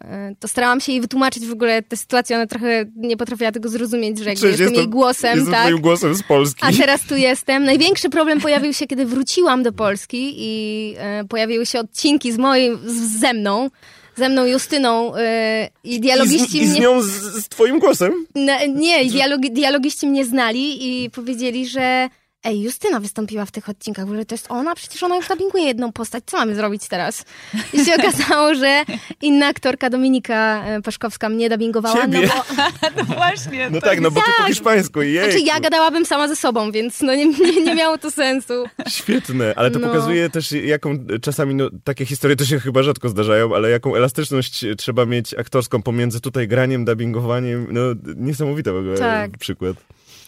[0.00, 2.36] e, to starałam się jej wytłumaczyć w ogóle tę sytuację.
[2.36, 5.62] Ona trochę nie potrafiła tego zrozumieć, że jakby Przecież jestem jej głosem, jestem tak?
[5.66, 6.62] twoim głosem z Polski.
[6.66, 7.64] A teraz tu jestem.
[7.64, 12.78] Największy problem pojawił się, kiedy wróciłam do Polski i e, pojawiły się odcinki z moim,
[12.86, 13.70] z, ze mną,
[14.16, 16.80] ze mną Justyną e, i I z, dialogiści I z mnie...
[16.80, 17.08] nią z,
[17.44, 18.26] z twoim głosem?
[18.68, 18.68] Nie,
[19.06, 22.08] dialogi, dialogiści mnie znali i powiedzieli, że
[22.44, 24.74] ej, Justyna wystąpiła w tych odcinkach, w ogóle to jest ona?
[24.74, 27.24] Przecież ona już dubbinguje jedną postać, co mamy zrobić teraz?
[27.72, 28.84] I się okazało, że
[29.22, 32.28] inna aktorka Dominika e, Paszkowska mnie dubbingowała, no Ciebie?
[32.28, 32.62] bo
[32.96, 33.70] No właśnie.
[33.70, 34.46] No tak, no bo ty po Tak.
[34.46, 35.24] hiszpańsku, jej.
[35.24, 38.64] znaczy ja gadałabym sama ze sobą, więc no nie, nie, nie miało to sensu.
[38.88, 39.88] Świetne, ale to No.
[39.88, 44.64] pokazuje też, jaką czasami, no, takie historie to się chyba rzadko zdarzają, ale jaką elastyczność
[44.78, 47.66] trzeba mieć aktorską pomiędzy tutaj graniem, dubbingowaniem.
[47.70, 47.80] No,
[48.16, 49.38] niesamowity w ogóle Tak.
[49.38, 49.76] przykład.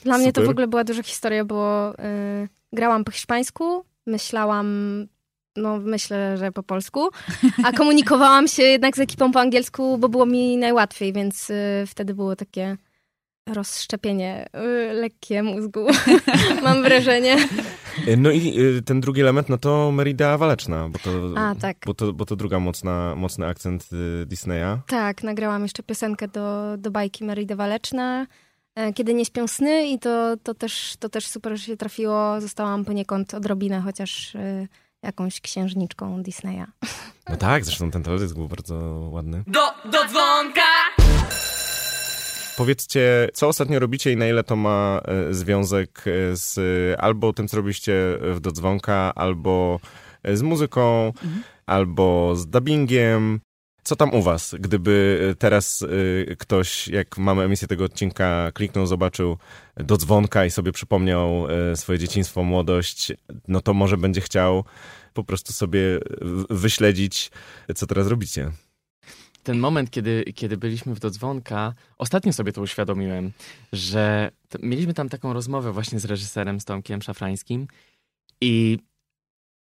[0.05, 0.47] Dla mnie to Super.
[0.47, 4.67] w ogóle była duża historia, bo y, grałam po hiszpańsku, myślałam,
[5.57, 7.09] no myślę, że po polsku,
[7.65, 12.15] a komunikowałam się jednak z ekipą po angielsku, bo było mi najłatwiej, więc y, wtedy
[12.15, 12.77] było takie
[13.47, 15.87] rozszczepienie y, lekkie mózgu,
[16.65, 17.37] mam wrażenie.
[18.17, 21.77] No i y, ten drugi element, no to Merida Waleczna, bo to, A, tak.
[21.87, 24.79] bo to, bo to druga mocna, mocny akcent y, Disneya.
[24.87, 28.27] Tak, nagrałam jeszcze piosenkę do, do bajki Merida Waleczna,
[28.95, 32.41] Kiedy nie śpią sny i to, to, też, to też super że się trafiło.
[32.41, 34.69] Zostałam poniekąd odrobinę chociaż y,
[35.03, 36.65] jakąś księżniczką Disneya.
[37.29, 38.75] No tak, zresztą ten teledysk był bardzo
[39.13, 39.45] ładny.
[39.47, 40.63] Do, do dzwonka!
[42.57, 47.33] Powiedzcie, co ostatnio robicie i na ile to ma e, związek e, z e, albo
[47.33, 49.81] tym, co robiliście w Dodzwonka, albo
[50.23, 51.13] e, z muzyką,
[51.67, 53.41] albo z dubbingiem.
[53.85, 54.55] Co tam u was?
[54.61, 55.83] Gdyby e, teraz
[56.31, 59.39] e, ktoś, jak mamy emisję tego odcinka, kliknął, zobaczył
[59.77, 63.13] Dodzwonka i sobie przypomniał e, swoje dzieciństwo, młodość,
[63.49, 64.65] no to może będzie chciał
[65.15, 65.81] po prostu sobie
[66.51, 67.31] wyśledzić,
[67.75, 68.51] co teraz robicie.
[69.43, 73.33] ten moment, kiedy, kiedy byliśmy w Dodzwonka, ostatnio sobie to uświadomiłem,
[73.73, 74.31] że
[74.63, 77.67] mieliśmy tam taką rozmowę właśnie z reżyserem, z Tomkiem Szafrańskim
[78.41, 78.79] i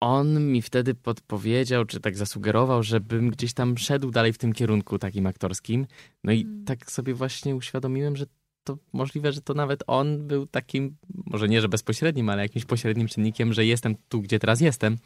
[0.02, 5.00] on mi wtedy podpowiedział, czy tak zasugerował, żebym gdzieś tam szedł dalej w tym kierunku
[5.00, 5.88] takim aktorskim.
[6.24, 8.26] No i tak sobie właśnie uświadomiłem, że
[8.64, 13.08] to możliwe, że to nawet on był takim, może nie, że bezpośrednim, ale jakimś pośrednim
[13.08, 14.98] czynnikiem, że jestem tu, gdzie teraz jestem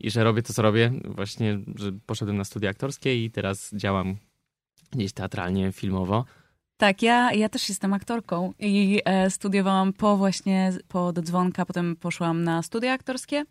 [0.00, 0.92] i że robię to, co robię.
[1.04, 4.16] Właśnie, że poszedłem na studia aktorskie i teraz działam
[4.90, 6.24] gdzieś teatralnie, filmowo.
[6.80, 12.44] Tak, ja, ja też jestem aktorką i e, studiowałam po właśnie, po dzwonka, potem poszłam
[12.44, 13.44] na studia aktorskie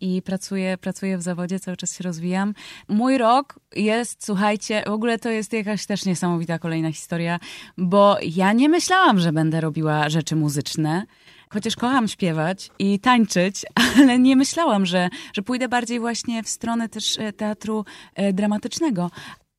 [0.00, 2.54] i pracuję, pracuję w zawodzie, cały czas się rozwijam.
[2.88, 7.38] Mój rok jest, słuchajcie, w ogóle to jest jakaś też niesamowita kolejna historia,
[7.78, 11.06] bo ja nie myślałam, że będę robiła rzeczy muzyczne.
[11.48, 13.66] Chociaż kocham śpiewać i tańczyć,
[13.98, 19.10] ale nie myślałam, że, że pójdę bardziej właśnie w stronę też e, teatru e, dramatycznego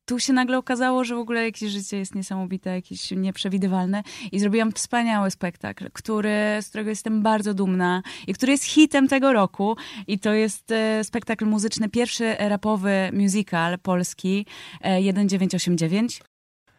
[0.04, 4.02] tu się nagle okazało, że w ogóle jakieś życie jest niesamowite, jakieś nieprzewidywalne.
[4.32, 9.32] I zrobiłam wspaniały spektakl, który, z którego jestem bardzo dumna i który jest hitem tego
[9.32, 9.76] roku.
[10.06, 14.46] I to jest e, spektakl muzyczny, pierwszy rapowy musical polski
[14.80, 16.22] e, 1989.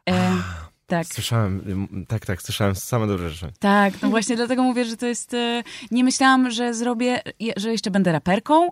[0.10, 0.32] E,
[0.88, 1.08] tak.
[1.08, 1.62] Słyszałem,
[2.08, 3.54] tak, tak, słyszałem same dobre rzeczy.
[3.60, 5.34] Tak, no właśnie dlatego mówię, że to jest.
[5.34, 7.22] e, Nie myślałam, że zrobię,
[7.58, 8.70] że jeszcze będę raperką.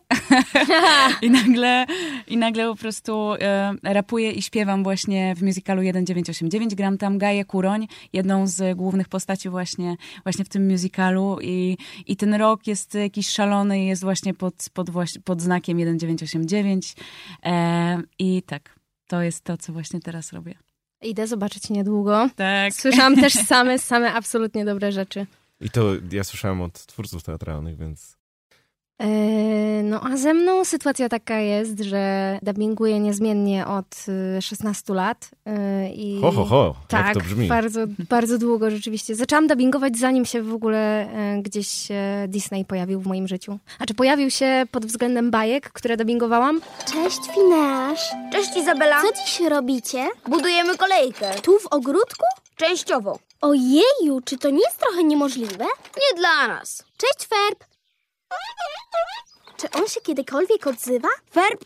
[1.21, 1.85] I nagle,
[2.27, 6.75] I nagle po prostu e, rapuję i śpiewam właśnie w musicalu 1989.
[6.75, 11.37] Gram tam Gaję Kuroń, jedną z głównych postaci właśnie, właśnie w tym musicalu.
[11.41, 14.87] I, I ten rok jest jakiś szalony jest właśnie pod, pod,
[15.23, 16.95] pod znakiem 1989.
[17.45, 18.75] E, I tak,
[19.07, 20.55] to jest to, co właśnie teraz robię.
[21.03, 22.29] Idę zobaczyć niedługo.
[22.35, 22.73] Tak.
[22.73, 25.25] Słyszałam też same, same absolutnie dobre rzeczy.
[25.61, 28.17] I to ja słyszałem od twórców teatralnych, więc
[29.83, 33.85] No a ze mną sytuacja taka jest, że dubbinguję niezmiennie od
[34.37, 35.29] e, 16 lat.
[35.45, 37.47] e, I Ho, ho, ho, jak tak, to brzmi.
[37.47, 37.79] bardzo,
[38.09, 39.15] bardzo długo rzeczywiście.
[39.15, 40.77] Zaczęłam dubbingować zanim się w ogóle
[41.11, 43.59] e, gdzieś e, Disney pojawił w moim życiu.
[43.77, 46.61] Znaczy pojawił się pod względem bajek, które dubbingowałam.
[46.93, 48.11] Cześć, Finasz.
[48.31, 49.01] Cześć, Izabela.
[49.01, 50.07] Co dziś robicie?
[50.29, 51.31] Budujemy kolejkę.
[51.41, 52.25] Tu w ogródku?
[52.55, 53.19] Częściowo.
[53.41, 55.65] Ojeju, czy to nie jest trochę niemożliwe?
[55.97, 56.83] Nie dla nas.
[56.97, 57.72] Cześć, Ferb.
[59.57, 61.07] Czy on się kiedykolwiek odzywa?
[61.31, 61.65] Ferb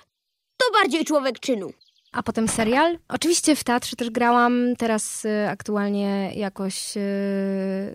[0.57, 1.73] to bardziej człowiek czynu.
[2.11, 2.97] A potem serial.
[3.07, 4.75] Oczywiście w teatrze też grałam.
[4.77, 7.01] Teraz e, aktualnie jakoś e,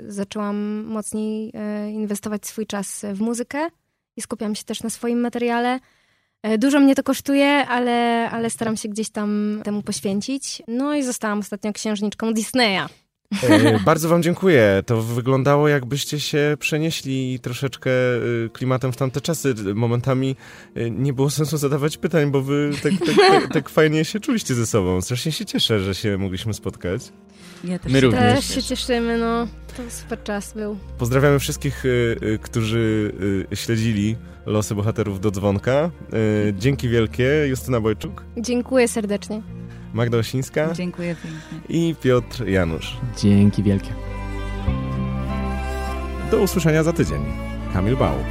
[0.09, 3.68] zaczęłam mocniej e, inwestować swój czas w muzykę
[4.16, 5.81] i skupiam się też na swoim materiale.
[6.43, 10.62] E, Dużo mnie to kosztuje, ale, ale staram się gdzieś tam temu poświęcić.
[10.68, 12.87] No i zostałam ostatnio księżniczką Disneya.
[13.43, 14.83] E, bardzo wam dziękuję.
[14.87, 19.55] To wyglądało jakbyście się przenieśli troszeczkę e, klimatem w tamte czasy.
[19.74, 20.37] Momentami
[20.74, 24.55] e, nie było sensu zadawać pytań, bo wy tak, tak, tak, tak fajnie się czuliście
[24.55, 25.01] ze sobą.
[25.01, 27.03] Strasznie się cieszę, że się mogliśmy spotkać.
[27.64, 28.47] Ja też My się również.
[28.47, 29.47] Też się cieszymy, no.
[29.76, 30.78] To super czas był.
[30.99, 31.85] Pozdrawiamy wszystkich,
[32.43, 33.12] którzy
[33.55, 34.16] śledzili
[34.47, 35.91] losy bohaterów do dzwonka.
[36.59, 39.43] Dzięki wielkie, Justyna Bojczuk, Dziękuję serdecznie.
[39.95, 41.59] Magda Osińska Dziękuję pięknie.
[41.68, 42.97] i Piotr Janusz.
[43.18, 43.90] Dzięki wielkie.
[46.30, 47.22] Do usłyszenia za tydzień.
[47.72, 48.26] Kamil Bałuk.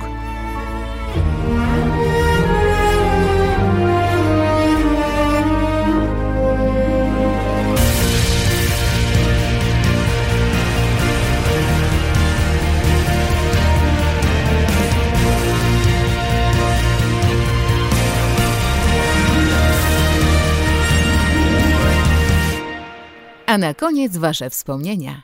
[23.51, 25.21] A na koniec wasze wspomnienia.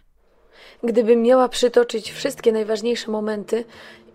[0.83, 3.65] Gdybym miała przytoczyć wszystkie najważniejsze momenty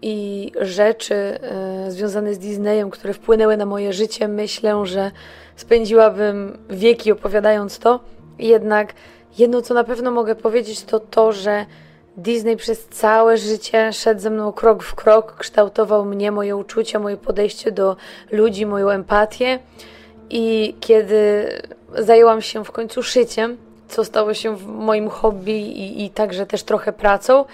[0.02, 5.10] i rzeczy e, związane z Disneyem, które wpłynęły na moje życie, myślę, że
[5.56, 8.00] spędziłabym wieki opowiadając to.
[8.38, 8.92] Jednak
[9.38, 11.66] jedno, co na pewno mogę powiedzieć, to to, że
[12.16, 17.16] Disney przez całe życie szedł ze mną krok w krok, kształtował mnie, moje uczucia, moje
[17.16, 17.96] podejście do
[18.30, 19.58] ludzi, moją empatię.
[20.30, 21.48] I kiedy
[21.98, 23.56] zajęłam się w końcu szyciem,
[23.92, 27.44] co stało się moim hobby i, i także też trochę pracą,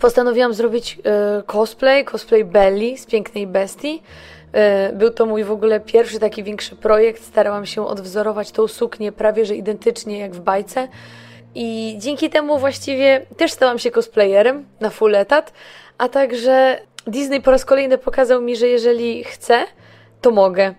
[0.00, 4.02] postanowiłam zrobić e, cosplay, cosplay Belly z Pięknej Bestii.
[4.52, 7.24] E, Był to mój w ogóle pierwszy taki większy projekt.
[7.24, 10.88] Starałam się odwzorować tą suknię prawie że identycznie jak w bajce.
[11.54, 15.52] I dzięki temu właściwie też stałam się cosplayerem na full etat,
[15.98, 19.64] a także Disney po raz kolejny pokazał mi, że jeżeli chcę,
[20.20, 20.74] to mogę.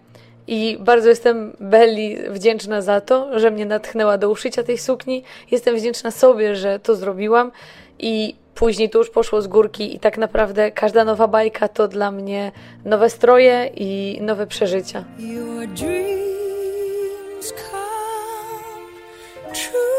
[0.47, 5.23] I bardzo jestem Belli wdzięczna za to, że mnie natchnęła do uszycia tej sukni.
[5.51, 7.51] Jestem wdzięczna sobie, że to zrobiłam.
[7.99, 12.11] I później to już poszło z górki i tak naprawdę każda nowa bajka to dla
[12.11, 12.51] mnie
[12.85, 15.03] nowe stroje i nowe przeżycia.
[15.19, 19.94] Your dreams come true.